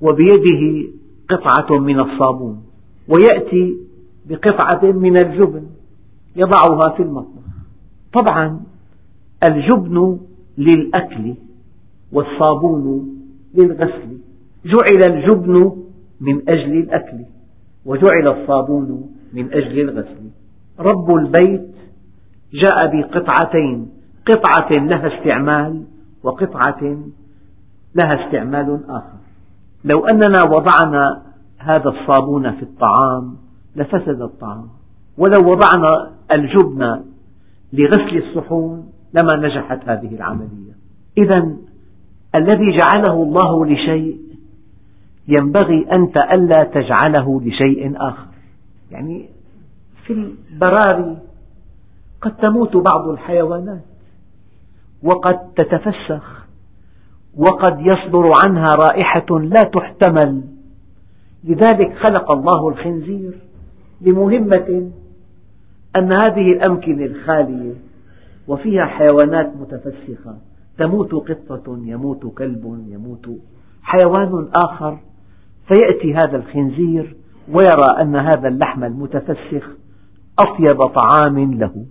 وبيده 0.00 0.88
قطعة 1.28 1.80
من 1.80 2.00
الصابون 2.00 2.62
ويأتي 3.08 3.76
بقطعة 4.28 4.92
من 4.92 5.16
الجبن 5.16 5.62
يضعها 6.36 6.96
في 6.96 7.02
المطبخ. 7.02 7.42
طبعا 8.12 8.60
الجبن 9.48 10.18
للأكل 10.58 11.34
والصابون 12.12 13.16
للغسل. 13.54 14.18
جعل 14.66 15.14
الجبن 15.14 15.72
من 16.20 16.48
أجل 16.48 16.72
الأكل 16.72 17.24
وجعل 17.84 18.28
الصابون 18.28 19.14
من 19.32 19.52
أجل 19.52 19.80
الغسل. 19.80 20.30
رب 20.80 21.14
البيت 21.14 21.70
جاء 22.52 22.86
بقطعتين 22.86 23.88
قطعة 24.26 24.84
لها 24.84 25.18
استعمال 25.18 25.84
وقطعة 26.22 26.82
لها 27.94 28.24
استعمال 28.24 28.80
آخر. 28.88 29.18
لو 29.84 30.06
أننا 30.06 30.42
وضعنا 30.56 31.22
هذا 31.58 31.90
الصابون 31.90 32.52
في 32.52 32.62
الطعام 32.62 33.36
لفسد 33.76 34.20
الطعام. 34.22 34.68
ولو 35.18 35.52
وضعنا 35.52 36.12
الجبن 36.32 37.02
لغسل 37.72 38.16
الصحون 38.16 38.92
لما 39.14 39.48
نجحت 39.48 39.88
هذه 39.88 40.14
العملية. 40.14 40.76
إذا 41.18 41.56
الذي 42.38 42.76
جعله 42.76 43.22
الله 43.22 43.66
لشيء 43.66 44.25
ينبغي 45.28 45.86
أنت 45.92 46.16
ألا 46.34 46.64
تجعله 46.64 47.40
لشيء 47.40 47.92
آخر. 47.96 48.26
يعني 48.90 49.28
في 50.06 50.12
البراري 50.12 51.18
قد 52.20 52.36
تموت 52.36 52.76
بعض 52.76 53.08
الحيوانات 53.08 53.84
وقد 55.02 55.38
تتفسخ 55.56 56.46
وقد 57.36 57.80
يصدر 57.80 58.24
عنها 58.44 58.74
رائحة 58.90 59.38
لا 59.40 59.62
تحتمل. 59.62 60.42
لذلك 61.44 61.96
خلق 61.96 62.32
الله 62.32 62.68
الخنزير 62.68 63.38
لمهمة 64.00 64.90
أن 65.96 66.12
هذه 66.26 66.52
الأمكنة 66.52 67.04
الخالية 67.04 67.74
وفيها 68.48 68.84
حيوانات 68.86 69.52
متفسخة. 69.56 70.36
تموت 70.78 71.14
قطة 71.14 71.78
يموت 71.84 72.26
كلب 72.26 72.84
يموت 72.88 73.28
حيوان 73.82 74.48
آخر. 74.56 74.98
فيأتي 75.68 76.14
هذا 76.14 76.36
الخنزير 76.36 77.16
ويرى 77.48 77.88
أن 78.02 78.16
هذا 78.16 78.48
اللحم 78.48 78.84
المتفسخ 78.84 79.68
أطيب 80.38 80.82
طعام 80.82 81.54
له. 81.54 81.86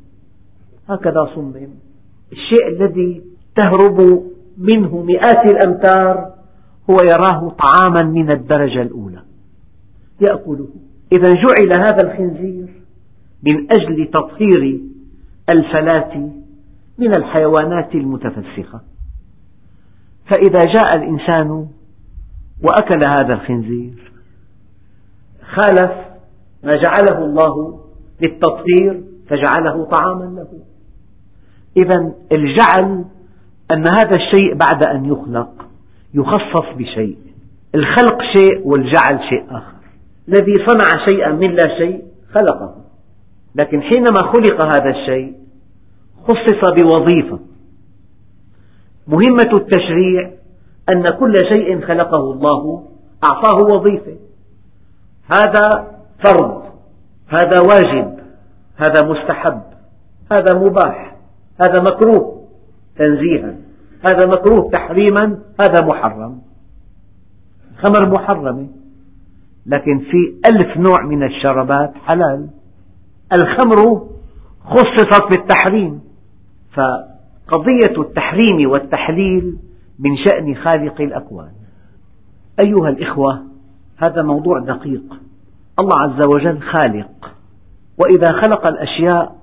هكذا 0.90 1.30
صمم 1.36 1.70
الشيء 2.32 2.68
الذي 2.68 3.22
تهرب 3.56 4.24
منه 4.58 5.02
مئات 5.04 5.54
الأمتار 5.54 6.34
هو 6.90 6.98
يراه 7.10 7.50
طعاما 7.50 8.02
من 8.12 8.32
الدرجة 8.32 8.82
الأولى. 8.82 9.22
يأكله. 10.22 10.68
إذا 11.12 11.34
جعل 11.34 11.80
هذا 11.88 12.08
الخنزير 12.12 12.70
من 13.44 13.68
أجل 13.72 14.12
تطهير 14.12 14.82
الفلاة 15.50 16.18
من 16.98 17.18
الحيوانات 17.18 17.96
المتفسخة. 17.96 18.82
فإذا 20.26 20.60
جاء 20.60 20.98
الإنسان 20.98 21.68
وأكل 22.64 23.00
هذا 23.08 23.30
الخنزير. 23.36 24.12
خالف 25.56 25.92
ما 26.64 26.72
جعله 26.72 27.26
الله 27.26 27.80
للتطهير 28.22 29.04
فجعله 29.30 29.86
طعاما 29.86 30.24
له. 30.24 30.48
إذا 31.78 32.14
الجعل 32.32 33.06
أن 33.72 33.88
هذا 33.88 34.16
الشيء 34.16 34.54
بعد 34.54 34.88
أن 34.88 35.06
يخلق 35.06 35.66
يخصص 36.14 36.78
بشيء. 36.78 37.18
الخلق 37.76 38.22
شيء 38.38 38.68
والجعل 38.68 39.20
شيء 39.30 39.46
آخر. 39.50 39.76
الذي 40.28 40.54
صنع 40.68 41.06
شيئا 41.06 41.32
من 41.32 41.52
لا 41.52 41.78
شيء 41.78 42.04
خلقه. 42.34 42.76
لكن 43.56 43.82
حينما 43.82 44.20
خلق 44.34 44.62
هذا 44.76 44.90
الشيء 44.90 45.34
خصص 46.24 46.70
بوظيفة. 46.82 47.40
مهمة 49.08 49.52
التشريع 49.60 50.32
أن 50.90 51.04
كل 51.20 51.38
شيء 51.54 51.82
خلقه 51.82 52.32
الله 52.32 52.84
أعطاه 53.24 53.76
وظيفة. 53.76 54.16
هذا 55.36 55.88
فرض 56.26 56.64
هذا 57.28 57.62
واجب 57.70 58.20
هذا 58.78 59.10
مستحب 59.10 59.62
هذا 60.32 60.60
مباح 60.60 61.16
هذا 61.62 61.82
مكروه 61.82 62.42
تنزيها 62.98 63.56
هذا 64.10 64.28
مكروه 64.28 64.72
تحريما 64.72 65.40
هذا 65.62 65.86
محرم. 65.88 66.42
خمر 67.78 68.10
محرمة 68.10 68.68
لكن 69.66 70.00
في 70.00 70.50
ألف 70.52 70.78
نوع 70.78 71.06
من 71.06 71.24
الشربات 71.24 71.94
حلال. 72.06 72.50
الخمر 73.34 74.08
خصصت 74.66 75.24
بالتحريم 75.32 76.02
فقضية 76.74 78.02
التحريم 78.02 78.70
والتحليل 78.70 79.58
من 80.00 80.18
شأن 80.18 80.56
خالق 80.56 81.02
الأكوان. 81.02 81.52
أيها 82.60 82.90
الإخوة 82.90 83.44
هذا 83.98 84.22
موضوع 84.22 84.60
دقيق. 84.60 85.04
الله 85.80 86.00
عز 86.00 86.28
وجل 86.36 86.62
خالق. 86.62 87.36
وإذا 88.04 88.30
خلق 88.30 88.68
الأشياء 88.68 89.36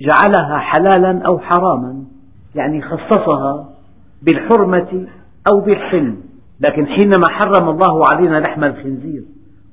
جعلها 0.00 0.58
حلالا 0.58 1.26
أو 1.26 1.38
حراما 1.38 2.04
يعني 2.54 2.82
خصصها 2.82 3.68
بالحرمة 4.22 5.06
أو 5.52 5.60
بالحلم. 5.60 6.16
لكن 6.60 6.86
حينما 6.86 7.28
حرم 7.28 7.68
الله 7.68 8.04
علينا 8.12 8.40
لحم 8.40 8.64
الخنزير 8.64 9.22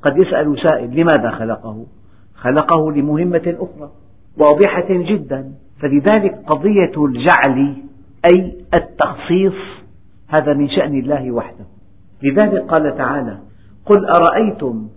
قد 0.02 0.18
يسأل 0.18 0.58
سائل 0.70 0.89
لماذا 0.89 1.32
خلقه؟ 1.32 1.86
خلقه 2.36 2.91
لمهمة 2.91 3.56
أخرى 3.60 3.89
واضحة 4.38 4.88
جدا. 4.89 5.52
فلذلك 5.82 6.44
قضية 6.48 7.06
الجعل 7.06 7.76
أي 8.34 8.56
التخصيص 8.74 9.85
هذا 10.27 10.53
من 10.53 10.69
شأن 10.69 10.99
الله 10.99 11.31
وحده. 11.31 11.65
لذلك 12.23 12.61
قال 12.61 12.97
تعالى 12.97 13.38
قل 13.85 14.05
أرأيتم 14.05 14.88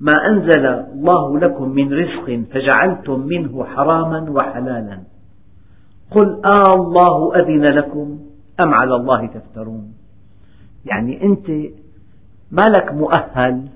ما 0.00 0.12
أنزل 0.30 0.66
الله 0.66 1.38
لكم 1.38 1.68
من 1.68 1.92
رزق 1.92 2.42
فجعلتم 2.52 3.20
منه 3.20 3.64
حراما 3.64 4.30
وحلالا؟ 4.30 4.98
قل 6.10 6.42
آه 6.52 6.74
الله 6.74 7.36
أذن 7.36 7.62
لكم 7.62 8.18
أم 8.66 8.74
على 8.74 8.94
الله 8.94 9.26
تفترون؟ 9.26 9.94
يعني 10.84 11.22
أنت 11.22 11.50
ما 12.50 12.62
لك 12.62 12.92
مؤهل 12.92 13.68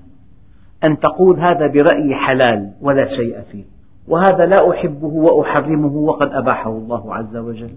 أن 0.89 0.99
تقول 0.99 1.39
هذا 1.39 1.67
برأيي 1.67 2.15
حلال 2.15 2.71
ولا 2.81 3.07
شيء 3.15 3.41
فيه 3.51 3.63
وهذا 4.07 4.45
لا 4.45 4.71
أحبه 4.71 5.07
وأحرمه 5.07 5.95
وقد 5.95 6.27
أباحه 6.31 6.69
الله 6.69 7.15
عز 7.15 7.37
وجل. 7.37 7.71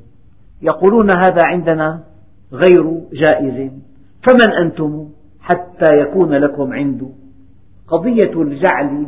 يقولون 0.63 1.09
هذا 1.11 1.43
عندنا 1.45 2.01
غير 2.53 3.01
جائز. 3.13 3.71
فمن 4.23 4.53
أنتم 4.65 5.09
حتى 5.41 5.99
يكون 6.01 6.35
لكم 6.35 6.73
عنده 6.73 7.09
قضية 7.89 8.43
الجعل 8.43 9.07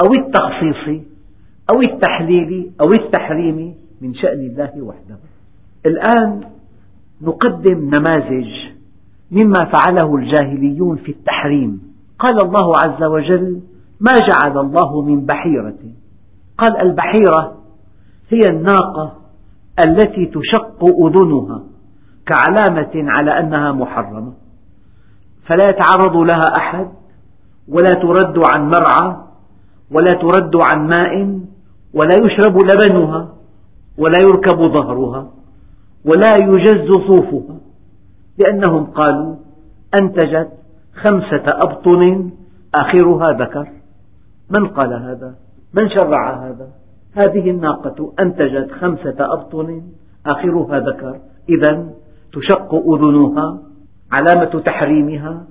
أو 0.00 0.14
التخصيص 0.14 1.04
أو 1.70 1.80
التحليل 1.80 2.70
أو 2.80 2.92
التحريم 2.92 3.74
من 4.00 4.14
شأن 4.14 4.38
الله 4.38 4.82
وحده. 4.82 5.18
الآن 5.86 6.40
نقدم 7.22 7.78
نماذج 7.78 8.50
مما 9.30 9.60
فعله 9.72 10.16
الجاهليون 10.16 10.96
في 10.96 11.12
التحريم. 11.12 11.80
قال 12.18 12.38
الله 12.44 12.72
عز 12.84 13.02
وجل 13.02 13.60
ما 14.00 14.12
جعل 14.28 14.58
الله 14.58 15.02
من 15.02 15.26
بحيرة 15.26 15.78
قال 16.58 16.76
البحيرة 16.80 17.58
هي 18.30 18.40
الناقة 18.50 19.16
التي 19.88 20.26
تشق 20.26 20.84
أذنها 20.84 21.62
كعلامة 22.28 22.90
على 22.94 23.38
أنها 23.40 23.72
محرمة 23.72 24.32
فلا 25.50 25.70
يتعرض 25.70 26.16
لها 26.16 26.56
أحد 26.56 26.88
ولا 27.68 27.92
ترد 27.94 28.38
عن 28.56 28.70
مرعى 28.70 29.16
ولا 29.90 30.12
ترد 30.12 30.56
عن 30.56 30.86
ماء 30.86 31.40
ولا 31.94 32.14
يشرب 32.24 32.58
لبنها 32.58 33.28
ولا 33.98 34.20
يركب 34.20 34.62
ظهرها 34.62 35.30
ولا 36.04 36.34
يجز 36.36 36.92
صوفها 37.06 37.56
لأنهم 38.38 38.84
قالوا 38.84 39.36
أنتجت 40.00 40.48
خمسة 40.94 41.44
أبطن 41.46 42.30
آخرها 42.74 43.26
ذكر 43.26 43.68
من 44.58 44.66
قال 44.68 44.92
هذا؟ 44.92 45.34
من 45.74 45.88
شرع 45.90 46.46
هذا؟ 46.46 46.68
هذه 47.12 47.50
الناقة 47.50 48.12
أنتجت 48.24 48.70
خمسة 48.80 49.16
أبطن 49.20 49.82
آخرها 50.26 50.78
ذكر 50.78 51.20
إذا 51.48 51.88
تشق 52.32 52.74
أذنها 52.74 53.58
علامة 54.12 54.60
تحريمها 54.60 55.42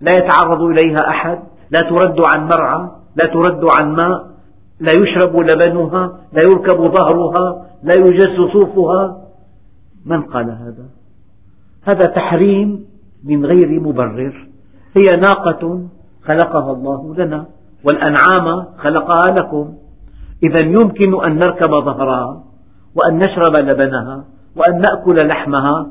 لا 0.00 0.12
يتعرض 0.12 0.62
إليها 0.62 1.08
أحد 1.08 1.38
لا 1.70 1.80
ترد 1.80 2.16
عن 2.34 2.44
مرعى 2.44 2.90
لا 3.16 3.32
ترد 3.32 3.64
عن 3.78 3.92
ماء 3.92 4.32
لا 4.80 4.92
يشرب 4.92 5.36
لبنها 5.36 6.18
لا 6.32 6.40
يركب 6.44 6.84
ظهرها 6.84 7.66
لا 7.82 7.94
يجز 7.98 8.52
صوفها. 8.52 9.18
من 10.06 10.22
قال 10.22 10.50
هذا؟ 10.50 10.86
هذا 11.82 12.10
تحريم 12.16 12.84
من 13.24 13.46
غير 13.46 13.80
مبرر. 13.80 14.48
هي 14.96 15.20
ناقة 15.20 15.80
خلقها 16.24 16.72
الله 16.72 17.14
لنا 17.14 17.46
والأنعام 17.84 18.66
خلقها 18.78 19.34
لكم. 19.40 19.74
إذا 20.42 20.66
يمكن 20.66 21.24
أن 21.24 21.34
نركب 21.34 21.70
ظهرها 21.70 22.44
وأن 22.94 23.18
نشرب 23.18 23.56
لبنها 23.62 24.24
وأن 24.56 24.80
نأكل 24.80 25.16
لحمها 25.26 25.86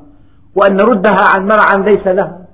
وأن 0.55 0.75
نردها 0.75 1.25
عن 1.35 1.47
مرعى 1.47 1.93
ليس 1.95 2.07
لها 2.07 2.45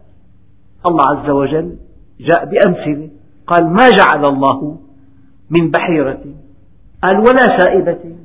الله 0.88 1.03
عز 1.07 1.29
وجل 1.29 1.75
جاء 2.19 2.45
بأمثلة 2.45 3.10
قال 3.47 3.63
ما 3.67 3.89
جعل 3.89 4.25
الله 4.25 4.77
من 5.49 5.71
بحيرة؟ 5.71 6.23
قال 7.03 7.17
ولا 7.19 7.57
سائبة. 7.57 8.15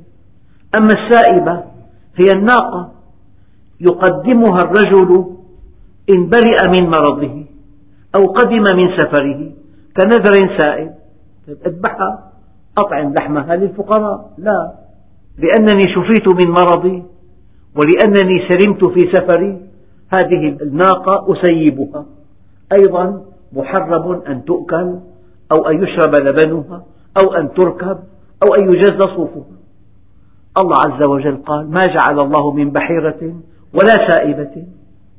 أما 0.77 0.93
السائبة 0.93 1.63
هي 2.15 2.25
الناقة 2.35 2.91
يقدمها 3.79 4.59
الرجل 4.59 5.25
إن 6.15 6.29
برئ 6.29 6.79
من 6.79 6.89
مرضه 6.89 7.45
أو 8.15 8.21
قدم 8.21 8.63
من 8.77 8.97
سفره 8.97 9.51
كنذر 9.97 10.57
سائب. 10.57 10.91
اذبحها 11.65 12.31
أطعم 12.77 13.13
لحمها 13.13 13.55
للفقراء؟ 13.55 14.31
لا 14.37 14.73
لأنني 15.37 15.81
شفيت 15.81 16.27
من 16.27 16.51
مرضي 16.51 17.03
ولأنني 17.77 18.47
سلمت 18.49 18.85
في 18.85 18.99
سفري. 19.13 19.61
هذه 20.17 20.57
الناقة 20.61 21.33
أسيبها. 21.33 22.05
أيضا 22.73 23.21
محرم 23.53 24.21
أن 24.27 24.45
تؤكل 24.45 24.99
أو 25.51 25.65
أن 25.69 25.83
يشرب 25.83 26.15
لبنها 26.15 26.83
أو 27.21 27.33
أن 27.33 27.53
تركب 27.53 27.99
أو 28.43 28.55
أن 28.55 28.67
يجز 28.73 28.99
صوفها. 29.15 29.57
الله 30.57 30.75
عز 30.87 31.03
وجل 31.03 31.37
قال 31.45 31.69
ما 31.69 31.79
جعل 31.79 32.17
الله 32.19 32.51
من 32.51 32.71
بحيرة 32.71 33.33
ولا 33.73 34.09
سائبة. 34.09 34.65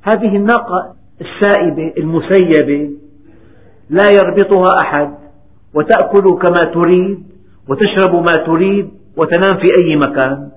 هذه 0.02 0.36
الناقة 0.36 0.94
السائبة 1.20 1.92
المسيبة 1.98 2.90
لا 3.90 4.08
يربطها 4.12 4.80
أحد. 4.80 5.14
وتأكل 5.74 6.24
كما 6.42 6.72
تريد 6.74 7.18
وتشرب 7.68 8.14
ما 8.14 8.46
تريد 8.46 8.90
وتنام 9.16 9.60
في 9.60 9.68
أي 9.82 9.96
مكان. 9.96 10.48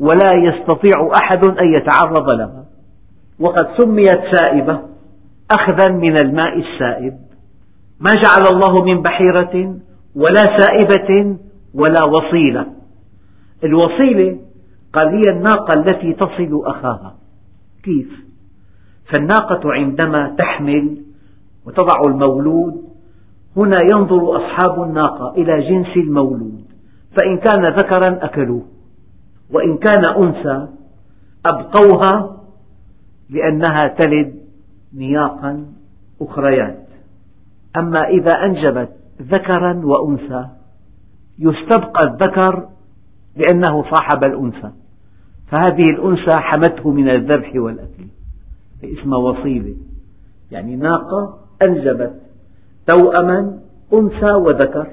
ولا 0.00 0.30
يستطيع 0.38 1.10
أحد 1.22 1.44
أن 1.44 1.74
يتعرض 1.74 2.34
لها 2.34 2.64
وقد 3.40 3.66
سميت 3.78 4.20
سائبة 4.34 4.80
أخذا 5.50 5.92
من 5.94 6.16
الماء 6.24 6.58
السائب. 6.58 7.18
ما 8.00 8.12
جعل 8.14 8.52
الله 8.52 8.84
من 8.84 9.02
بحيرة 9.02 9.76
ولا 10.14 10.58
سائبة 10.58 11.36
ولا 11.74 12.04
وصيلة. 12.04 12.66
الوصيلة 13.64 14.38
قال 14.92 15.08
هي 15.08 15.36
الناقة 15.36 15.80
التي 15.80 16.12
تصل 16.12 16.62
أخاها. 16.64 17.14
كيف؟ 17.82 18.08
فالناقة 19.12 19.72
عندما 19.72 20.36
تحمل 20.38 20.96
وتضع 21.66 22.00
المولود 22.06 22.84
هنا 23.56 23.76
ينظر 23.94 24.36
أصحاب 24.36 24.82
الناقة 24.82 25.34
إلى 25.36 25.68
جنس 25.70 25.96
المولود 25.96 26.64
فإن 27.16 27.38
كان 27.38 27.62
ذكرا 27.62 28.24
أكلوه. 28.24 28.62
وإن 29.52 29.78
كان 29.78 30.04
أنثى 30.04 30.68
أبقوها 31.46 32.36
لأنها 33.30 33.94
تلد 33.98 34.34
نياقا 34.94 35.66
أخريات. 36.20 36.86
أما 37.76 38.08
إذا 38.08 38.32
أنجبت 38.32 38.90
ذكرا 39.22 39.80
وأنثى 39.84 40.46
يستبقى 41.38 42.00
الذكر 42.06 42.68
لأنه 43.36 43.82
صاحب 43.82 44.24
الأنثى. 44.24 44.70
فهذه 45.50 45.84
الأنثى 45.90 46.36
حمته 46.36 46.90
من 46.90 47.08
الذبح 47.16 47.52
والأكل 47.54 48.06
اسمها 48.84 49.18
وصيلة 49.18 49.74
يعني 50.50 50.76
ناقة 50.76 51.38
أنجبت 51.68 52.20
توأما 52.86 53.58
أنثى 53.92 54.32
وذكر. 54.32 54.86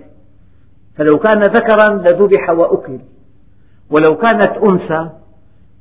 فلو 0.95 1.19
كان 1.19 1.41
ذكرا 1.41 1.95
لذبح 1.95 2.49
وأكل. 2.49 2.99
ولو 3.91 4.17
كانت 4.17 4.71
أنثى 4.71 5.09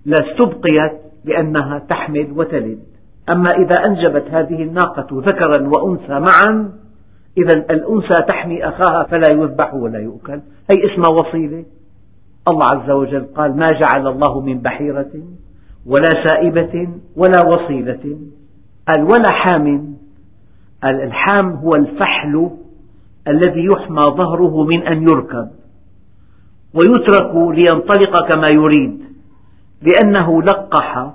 لاستبقيت 0.07 0.93
لأنها 1.25 1.79
تحمل 1.79 2.33
وتلد. 2.37 2.79
أما 3.35 3.49
إذا 3.59 3.87
أنجبت 3.87 4.25
هذه 4.31 4.63
الناقة 4.63 5.07
ذكرا 5.13 5.69
وأنثى 5.69 6.21
معا 6.21 6.73
إذا 7.39 7.55
الأنثى 7.71 8.15
تحمي 8.29 8.69
أخاها 8.69 9.03
فلا 9.03 9.29
يذبح 9.35 9.75
ولا 9.75 9.99
يؤكل. 9.99 10.41
هي 10.71 10.93
اسمها 10.93 11.09
وصيلة 11.09 11.65
الله 12.51 12.67
عز 12.73 12.91
وجل 12.91 13.27
قال 13.35 13.57
ما 13.57 13.67
جعل 13.81 14.07
الله 14.07 14.41
من 14.41 14.59
بحيرة 14.59 15.13
ولا 15.87 16.11
سائبة 16.25 16.89
ولا 17.17 17.47
وصيلة. 17.47 18.19
قال 18.89 19.05
ولا 19.05 19.31
حام. 19.33 19.97
قال 20.83 21.01
الحام 21.03 21.51
هو 21.51 21.71
الفحل 21.79 22.51
الذي 23.29 23.65
يحمى 23.65 24.03
ظهره 24.03 24.65
من 24.65 24.87
أن 24.87 25.03
يركب. 25.03 25.49
ويترك 26.77 27.35
لينطلق 27.35 28.29
كما 28.29 28.47
يريد 28.53 29.01
لأنه 29.83 30.43
لقح 30.43 31.13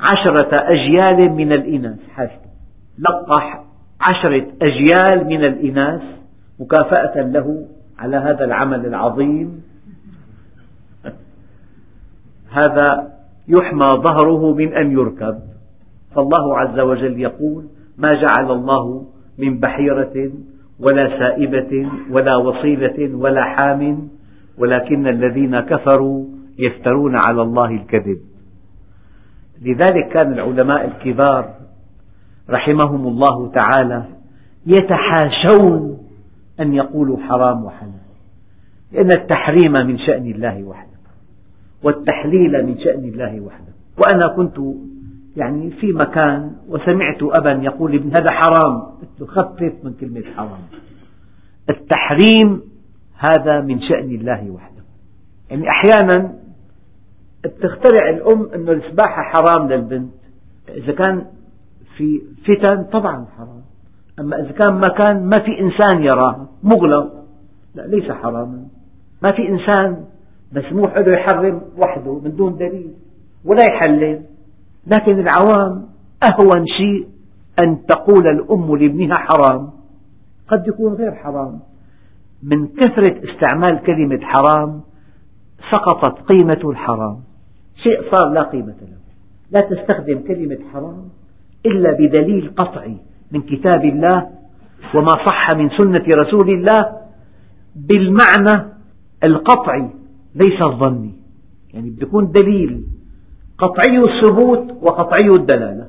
عشرة 0.00 0.50
أجيال 0.52 1.32
من 1.32 1.52
الإناث. 1.52 1.98
حاجته 2.14 2.50
لقح 2.98 3.64
عشرة 4.00 4.46
أجيال 4.62 5.26
من 5.26 5.44
الإناث 5.44 6.02
مكافأة 6.60 7.22
له 7.22 7.66
على 7.98 8.16
هذا 8.16 8.44
العمل 8.44 8.86
العظيم. 8.86 9.62
هذا 12.50 13.12
يحمى 13.48 13.90
ظهره 13.96 14.54
من 14.54 14.72
أن 14.72 14.92
يركب. 14.92 15.38
فالله 16.14 16.58
عز 16.58 16.78
وجل 16.78 17.20
يقول 17.20 17.64
ما 17.98 18.14
جعل 18.14 18.50
الله 18.50 19.04
من 19.38 19.60
بحيرة 19.60 20.30
ولا 20.80 21.18
سائبة 21.18 21.90
ولا 22.10 22.36
وصيلة 22.36 23.16
ولا 23.16 23.40
حام 23.46 24.08
ولكن 24.58 25.06
الذين 25.06 25.60
كفروا 25.60 26.24
يفترون 26.58 27.20
على 27.26 27.42
الله 27.42 27.70
الكذب. 27.70 28.20
لذلك 29.62 30.08
كان 30.08 30.32
العلماء 30.32 30.84
الكبار 30.84 31.54
رحمهم 32.50 33.06
الله 33.06 33.52
تعالى 33.52 34.04
يتحاشون 34.66 35.98
أن 36.60 36.74
يقولوا 36.74 37.18
حرام 37.18 37.64
وحلال. 37.64 38.06
لأن 38.92 39.10
التحريم 39.10 39.72
من 39.86 39.98
شأن 39.98 40.26
الله 40.26 40.64
وحده 40.64 40.96
والتحليل 41.82 42.66
من 42.66 42.78
شأن 42.78 43.04
الله 43.04 43.40
وحده. 43.40 43.72
وأنا 43.98 44.36
كنت 44.36 44.58
يعني 45.36 45.70
في 45.70 45.92
مكان 45.92 46.52
وسمعت 46.68 47.22
أبا 47.22 47.52
يقول 47.52 47.94
ابن 47.94 48.08
هذا 48.08 48.30
حرام 48.30 48.80
قلت 48.80 49.30
خفف 49.30 49.74
من 49.84 49.92
كلمة 50.00 50.22
حرام. 50.36 50.60
التحريم 51.70 52.60
هذا 53.18 53.60
من 53.60 53.80
شأن 53.80 54.10
الله 54.14 54.50
وحده. 54.50 54.82
يعني 55.50 55.66
أحيانا 55.68 56.34
تخترع 57.42 58.10
الأم 58.10 58.48
أن 58.54 58.68
السباحة 58.68 59.22
حرام 59.22 59.68
للبنت. 59.68 60.12
إذا 60.68 60.92
كان 60.92 61.26
في 61.96 62.22
فتن 62.44 62.84
طبعا 62.84 63.26
حرام. 63.36 63.62
أما 64.20 64.40
إذا 64.40 64.52
كان 64.52 64.80
مكان 64.80 65.24
ما 65.24 65.44
في 65.44 65.60
إنسان 65.60 66.02
يراها 66.02 66.48
مغلق 66.62 67.12
لا 67.74 67.86
ليس 67.86 68.12
حراما. 68.12 68.64
ما 69.22 69.30
في 69.36 69.48
إنسان 69.48 70.04
مسموح 70.52 70.96
له 70.98 71.12
يحرم 71.12 71.60
وحده 71.78 72.20
من 72.24 72.36
دون 72.36 72.56
دليل 72.56 72.94
ولا 73.44 73.64
يحلل. 73.64 74.22
لكن 74.86 75.18
العوام 75.18 75.86
أهون 76.30 76.66
شيء 76.66 77.08
أن 77.66 77.86
تقول 77.86 78.26
الأم 78.26 78.76
لابنها 78.76 79.14
حرام. 79.14 79.70
قد 80.48 80.68
يكون 80.68 80.94
غير 80.94 81.14
حرام. 81.14 81.60
من 82.42 82.66
كثرة 82.66 83.20
استعمال 83.30 83.82
كلمة 83.86 84.20
حرام 84.22 84.80
سقطت 85.72 86.32
قيمة 86.32 86.70
الحرام. 86.70 87.20
شيء 87.82 88.02
صار 88.12 88.32
لا 88.32 88.42
قيمة 88.42 88.76
له. 88.82 88.98
لا 89.50 89.60
تستخدم 89.60 90.20
كلمة 90.28 90.58
حرام 90.72 91.08
إلا 91.66 91.92
بدليل 91.92 92.52
قطعي 92.56 92.96
من 93.32 93.40
كتاب 93.42 93.84
الله 93.84 94.30
وما 94.94 95.12
صح 95.26 95.48
من 95.56 95.70
سنة 95.70 96.04
رسول 96.16 96.50
الله 96.50 96.96
بالمعنى 97.76 98.72
القطعي 99.28 99.90
ليس 100.34 100.66
الظني. 100.66 101.12
يعني 101.74 101.90
بده 101.90 102.06
يكون 102.06 102.32
دليل 102.32 102.84
قطعي 103.58 103.98
الثبوت 103.98 104.70
وقطعي 104.82 105.30
الدلالة. 105.30 105.88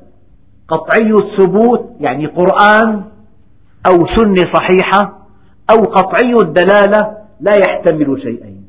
قطعي 0.68 1.12
الثبوت 1.12 1.90
يعني 2.00 2.26
قرآن 2.26 3.04
أو 3.90 4.06
سنة 4.16 4.52
صحيحة 4.54 5.17
أو 5.70 5.76
قطعي 5.76 6.34
الدلالة 6.42 7.16
لا 7.40 7.52
يحتمل 7.68 8.22
شيئين. 8.22 8.66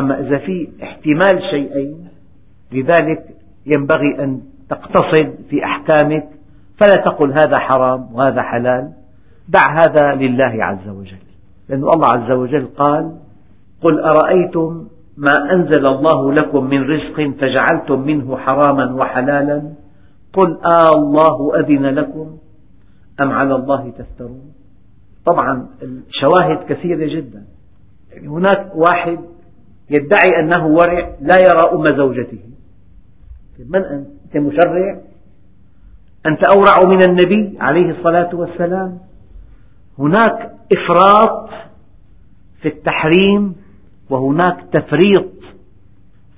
أما 0.00 0.20
إذا 0.20 0.38
في 0.38 0.68
احتمال 0.82 1.42
شيئين 1.50 2.08
لذلك 2.72 3.24
ينبغي 3.66 4.24
أن 4.24 4.40
تقتصد 4.70 5.34
في 5.50 5.64
أحكامك 5.64 6.28
فلا 6.80 7.02
تقل 7.06 7.32
هذا 7.32 7.58
حرام 7.58 8.08
وهذا 8.14 8.42
حلال. 8.42 8.92
دع 9.48 9.60
هذا 9.72 10.14
لله 10.14 10.64
عز 10.64 10.88
وجل. 10.88 11.24
لأن 11.68 11.78
الله 11.78 12.06
عز 12.14 12.30
وجل 12.30 12.66
قال 12.78 13.16
قل 13.82 14.00
أرأيتم 14.00 14.86
ما 15.16 15.52
أنزل 15.52 15.86
الله 15.86 16.32
لكم 16.32 16.64
من 16.64 16.90
رزق 16.90 17.34
فجعلتم 17.40 18.00
منه 18.00 18.36
حراما 18.36 18.94
وحلالا؟ 18.94 19.62
قل 20.32 20.58
آه 20.64 20.90
الله 20.96 21.60
أذن 21.60 21.86
لكم 21.86 22.36
أم 23.20 23.32
على 23.32 23.54
الله 23.54 23.92
تفترون؟ 23.98 24.52
طبعا 25.26 25.68
الشواهد 25.82 26.72
كثيرة 26.72 27.06
جدا. 27.16 27.44
يعني 28.10 28.28
هناك 28.28 28.72
واحد 28.74 29.18
يدعي 29.90 30.40
أنه 30.40 30.66
ورع 30.66 31.14
لا 31.20 31.36
يرى 31.44 31.72
أم 31.72 31.84
زوجته. 31.96 32.38
من 33.58 33.84
أنت؟ 33.84 34.06
أنت 34.24 34.36
مشرع؟ 34.36 35.00
أنت 36.26 36.40
أورع 36.52 36.74
من 36.84 37.02
النبي 37.02 37.58
عليه 37.60 37.90
الصلاة 37.90 38.34
والسلام. 38.34 38.98
هناك 39.98 40.52
إفراط 40.72 41.50
في 42.62 42.68
التحريم 42.68 43.56
وهناك 44.10 44.64
تفريط. 44.72 45.30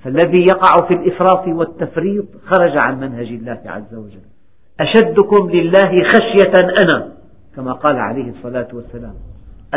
فالذي 0.03 0.45
يقع 0.49 0.87
في 0.87 0.93
الإفراط 0.93 1.47
والتفريط 1.47 2.25
خرج 2.45 2.81
عن 2.81 2.99
منهج 2.99 3.27
الله 3.27 3.61
عز 3.65 3.95
وجل. 3.95 4.21
أشدكم 4.79 5.49
لله 5.49 5.97
خشية 6.07 6.59
أنا. 6.83 7.16
كما 7.57 7.71
قال 7.73 7.99
عليه 7.99 8.29
الصلاة 8.29 8.67
والسلام. 8.73 9.13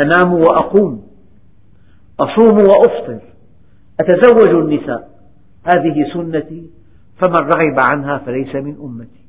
أنام 0.05 0.33
وأقوم 0.33 1.03
أصوم 2.19 2.53
وأفطر 2.53 3.19
أتزوج 3.99 4.49
النساء. 4.49 5.09
هذه 5.63 6.13
سنتي 6.13 6.69
فمن 7.17 7.35
رغب 7.35 7.75
عنها 7.95 8.17
فليس 8.17 8.55
من 8.55 8.75
أمتي. 8.83 9.21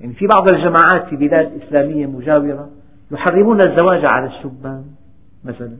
يعني 0.00 0.14
في 0.14 0.26
بعض 0.26 0.52
الجماعات 0.52 1.08
في 1.10 1.16
بلاد 1.16 1.62
إسلامية 1.62 2.06
مجاورة 2.06 2.70
يحرمون 3.10 3.60
الزواج 3.60 4.02
على 4.10 4.26
الشبان 4.26 4.84
مثلا. 5.44 5.76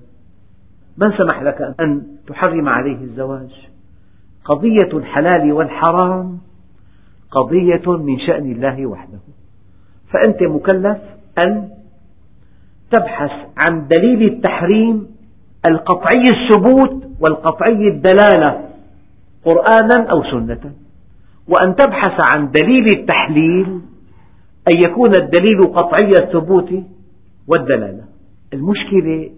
من 0.96 1.12
سمح 1.12 1.42
لك 1.42 1.74
أن 1.80 2.02
تحرم 2.26 2.68
عليه 2.68 3.02
الزواج؟ 3.02 3.68
قضية 4.44 4.98
الحلال 4.98 5.52
والحرام 5.52 6.38
قضية 7.30 7.96
من 7.96 8.18
شأن 8.18 8.52
الله 8.52 8.86
وحده. 8.86 9.18
فأنت 10.12 10.42
مكلف 10.42 10.98
أن 11.44 11.68
تبحث 12.90 13.30
عن 13.56 13.88
دليل 13.88 14.32
التحريم 14.32 15.06
القطعي 15.70 16.22
الثبوت 16.34 17.04
والقطعي 17.20 17.88
الدلالة 17.88 18.68
قرآنا 19.44 20.10
أو 20.10 20.22
سنة 20.22 20.72
وأن 21.48 21.76
تبحث 21.76 22.36
عن 22.36 22.50
دليل 22.50 22.86
التحليل 22.98 23.80
أن 24.68 24.90
يكون 24.90 25.10
الدليل 25.18 25.62
قطعي 25.62 26.10
الثبوت 26.22 26.70
والدلالة. 27.48 28.04
المشكلة 28.52 29.30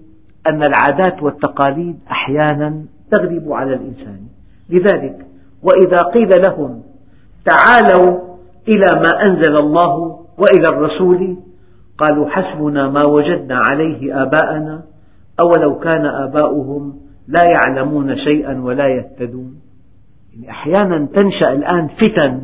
أن 0.53 0.63
العادات 0.63 1.23
والتقاليد 1.23 1.99
أحيانا 2.11 2.85
تغلب 3.11 3.53
على 3.53 3.75
الإنسان. 3.75 4.21
لذلك 4.71 5.27
وإذا 5.63 6.03
قيل 6.03 6.31
لهم 6.47 6.83
تعالوا 7.45 8.19
إلى 8.69 8.91
ما 8.95 9.23
أنزل 9.23 9.57
الله 9.57 9.97
وإلى 10.39 10.67
الرسول 10.69 11.37
قالوا 11.99 12.29
حسبنا 12.29 12.89
ما 12.89 13.01
وجدنا 13.09 13.61
عليه 13.71 14.23
آباءنا 14.23 14.83
أولو 15.41 15.79
كان 15.79 16.07
آباؤهم 16.07 16.97
لا 17.29 17.43
يعلمون 17.55 18.17
شيئا 18.19 18.61
ولا 18.61 18.89
يهتدون. 18.89 19.61
يعني 20.35 20.51
أحيانا 20.51 21.07
تنشأ 21.07 21.53
الآن 21.53 21.89
فتن 21.89 22.43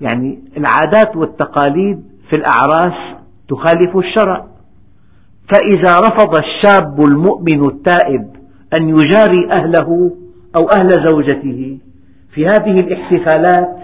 يعني 0.00 0.38
العادات 0.56 1.16
والتقاليد 1.16 2.02
في 2.30 2.36
الأعراس 2.38 3.18
تخالف 3.48 3.96
الشرع. 3.96 4.46
فإذا 5.52 5.98
رفض 5.98 6.36
الشاب 6.38 7.00
المؤمن 7.00 7.64
التائب 7.68 8.26
أن 8.74 8.88
يجاري 8.88 9.52
أهله 9.52 10.12
أو 10.56 10.68
أهل 10.76 10.88
زوجته 11.08 11.78
في 12.34 12.46
هذه 12.46 12.76
الاحتفالات 12.80 13.78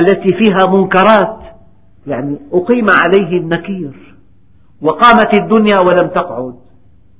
التي 0.00 0.36
فيها 0.38 0.78
منكرات 0.78 1.38
يعني 2.06 2.38
أقيم 2.52 2.86
عليه 3.06 3.40
النكير. 3.40 4.17
وقامت 4.82 5.40
الدنيا 5.40 5.78
ولم 5.80 6.08
تقعد. 6.08 6.54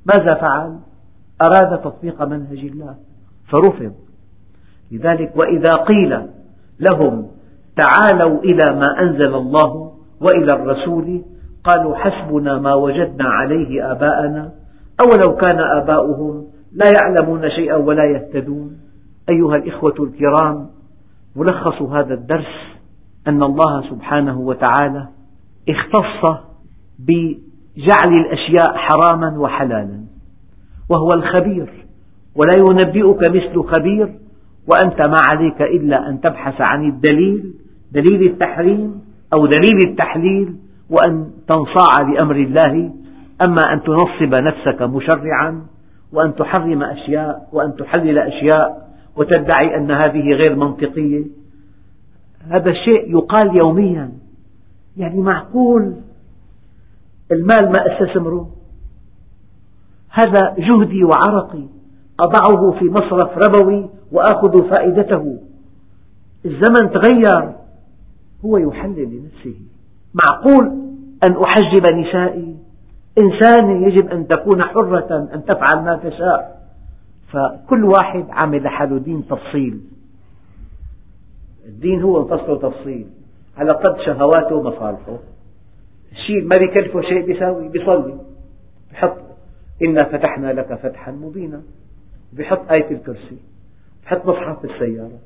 ماذا 0.07 0.31
فعل؟ 0.41 0.79
أراد 1.43 1.83
تطبيق 1.83 2.23
منهج 2.23 2.59
الله 2.59 2.95
فرفض. 3.53 3.93
لذلك 4.93 5.37
وإذا 5.37 5.75
قيل 5.75 6.27
لهم 6.81 7.27
تعالوا 7.77 8.41
إلى 8.41 8.75
ما 8.75 9.01
أنزل 9.01 9.35
الله 9.35 9.93
وإلى 10.21 10.53
الرسول 10.53 11.23
قالوا 11.65 11.97
حسبنا 11.97 12.59
ما 12.59 12.75
وجدنا 12.75 13.29
عليه 13.29 13.93
آباءنا 13.93 14.53
أولو 15.01 15.37
كان 15.37 15.59
آباؤهم 15.59 16.47
لا 16.73 16.93
يعلمون 17.03 17.51
شيئا 17.51 17.77
ولا 17.77 18.05
يهتدون. 18.05 18.81
أيها 19.31 19.57
الإخوة 19.57 19.95
الكرام 20.01 20.71
ملخص 21.37 21.83
هذا 21.83 22.15
الدرس 22.15 22.79
أن 23.27 23.43
الله 23.43 23.91
سبحانه 23.91 24.41
وتعالى 24.41 25.09
اختص 25.69 26.41
بجعل 27.77 28.21
الأشياء 28.21 28.77
حراما 28.77 29.39
وحلالا 29.39 30.01
وهو 30.91 31.09
الخبير 31.15 31.87
ولا 32.35 32.53
ينبئك 32.57 33.31
مثل 33.31 33.63
خبير 33.63 34.15
وأنت 34.69 35.09
ما 35.09 35.17
عليك 35.33 35.63
إلا 35.63 36.09
أن 36.09 36.21
تبحث 36.21 36.61
عن 36.61 36.89
الدليل 36.89 37.55
دليل 37.93 38.31
التحريم 38.31 39.01
أو 39.35 39.47
دليل 39.47 39.91
التحليل 39.91 40.55
وأن 40.91 41.31
تنصاع 41.49 42.09
لأمر 42.09 42.37
الله 42.37 42.93
أما 43.47 43.63
أن 43.73 43.83
تنصب 43.83 44.43
نفسك 44.43 44.83
مشرعا 44.83 45.67
وأن 46.13 46.35
تحرم 46.35 46.83
أشياء 46.83 47.49
وأن 47.53 47.77
تحلل 47.77 48.19
أشياء 48.19 48.89
وتدعي 49.17 49.77
أن 49.77 49.91
هذه 49.91 50.33
غير 50.33 50.57
منطقية. 50.57 51.25
هذا 52.49 52.71
الشيء 52.71 53.11
يقال 53.11 53.57
يوميا. 53.57 54.13
يعني 54.97 55.21
معقول 55.21 55.95
المال 57.33 57.65
ما 57.65 57.93
استثمره 57.93 58.51
هذا 60.11 60.55
جهدي 60.59 61.05
وعرقي. 61.05 61.65
أضعه 62.21 62.79
في 62.79 62.85
مصرف 62.85 63.31
ربوي 63.39 63.89
وآخذ 64.13 64.69
فائدته. 64.69 65.39
الزمن 66.45 66.91
تغير. 66.91 67.53
هو 68.45 68.57
يحلل 68.57 69.21
لنفسه. 69.21 69.61
معقول 70.15 70.67
أن 71.29 71.43
أحجب 71.43 71.87
نسائي؟ 71.87 72.57
إنسانة 73.19 73.87
يجب 73.87 74.09
أن 74.09 74.29
تكون 74.29 74.63
حرة 74.63 75.29
أن 75.35 75.45
تفعل 75.45 75.85
ما 75.85 75.97
تشاء. 75.97 76.59
فكل 77.33 77.85
واحد 77.85 78.25
عمل 78.31 78.63
لحاله 78.63 78.99
دين 78.99 79.29
تفصيل. 79.29 79.81
الدين 81.67 82.03
هو 82.03 82.25
فصل 82.25 82.61
تفصيل. 82.61 83.07
على 83.57 83.71
قد 83.71 84.01
شهواته 84.01 84.57
ومصالحه. 84.57 85.19
الشيء 86.13 86.43
ما 86.43 86.57
بيكلفه 86.61 87.01
شيء 87.01 87.27
بيساوي 87.27 87.69
بيصلي. 87.69 88.19
بحط 88.93 89.17
إنا 89.87 90.05
فتحنا 90.05 90.53
لك 90.53 90.75
فتحا 90.75 91.13
مبينا. 91.13 91.63
بحط 92.33 92.73
آية 92.73 92.91
الكرسي. 92.91 93.39
بحط 94.05 94.27
مصحف 94.27 94.63
بالسيارة 94.63 95.19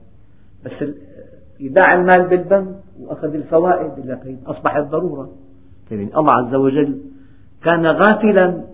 بس 0.64 0.88
يدع 1.60 1.82
المال 1.94 2.28
بالبنك 2.28 2.76
وأخذ 3.00 3.34
الفوائد 3.34 4.06
لكن 4.06 4.36
أصبحت 4.46 4.82
ضرورة. 4.82 5.30
طيب 5.90 6.00
الله 6.00 6.34
عز 6.34 6.54
وجل 6.54 7.00
كان 7.70 7.86
غافلا 7.86 8.64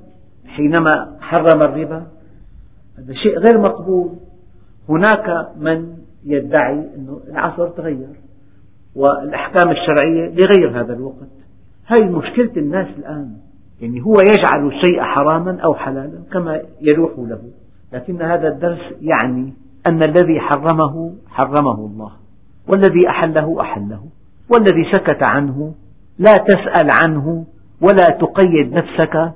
حينما 0.47 1.17
حرم 1.21 1.61
الربا. 1.65 2.07
هذا 2.99 3.15
شيء 3.15 3.39
غير 3.39 3.59
مقبول. 3.59 4.11
هناك 4.89 5.49
من 5.57 5.97
يدعي 6.25 6.75
أن 6.75 7.21
العصر 7.29 7.69
تغير 7.69 8.09
والأحكام 8.95 9.71
الشرعية 9.71 10.29
لغير 10.29 10.81
هذا 10.81 10.93
الوقت. 10.93 11.38
هذه 11.89 12.11
مشكلة 12.11 12.53
الناس 12.57 12.87
الآن 12.99 13.33
يعني 13.81 14.01
هو 14.01 14.15
يجعل 14.21 14.67
الشيء 14.67 15.03
حراما 15.03 15.61
أو 15.61 15.75
حلالا 15.75 16.23
كما 16.33 16.61
يلوح 16.81 17.11
له 17.19 17.43
لكن 17.93 18.23
هذا 18.23 18.49
الدرس 18.49 18.95
يعني 19.01 19.53
أن 19.87 20.01
الذي 20.09 20.41
حرمه 20.41 21.15
حرمه 21.29 21.87
الله 21.87 22.13
والذي 22.69 23.09
أحله 23.09 23.61
أحله 23.61 24.01
والذي 24.51 24.93
سكت 24.93 25.29
عنه 25.29 25.75
لا 26.19 26.33
تسأل 26.33 26.89
عنه 27.03 27.45
ولا 27.81 28.05
تقيد 28.21 28.73
نفسك 28.73 29.33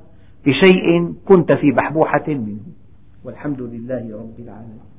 بشيء 0.47 1.15
كنت 1.29 1.53
في 1.53 1.71
بحبوحة 1.71 2.25
منه. 2.29 2.61
والحمد 3.25 3.61
لله 3.61 4.17
رب 4.19 4.38
العالمين. 4.38 4.91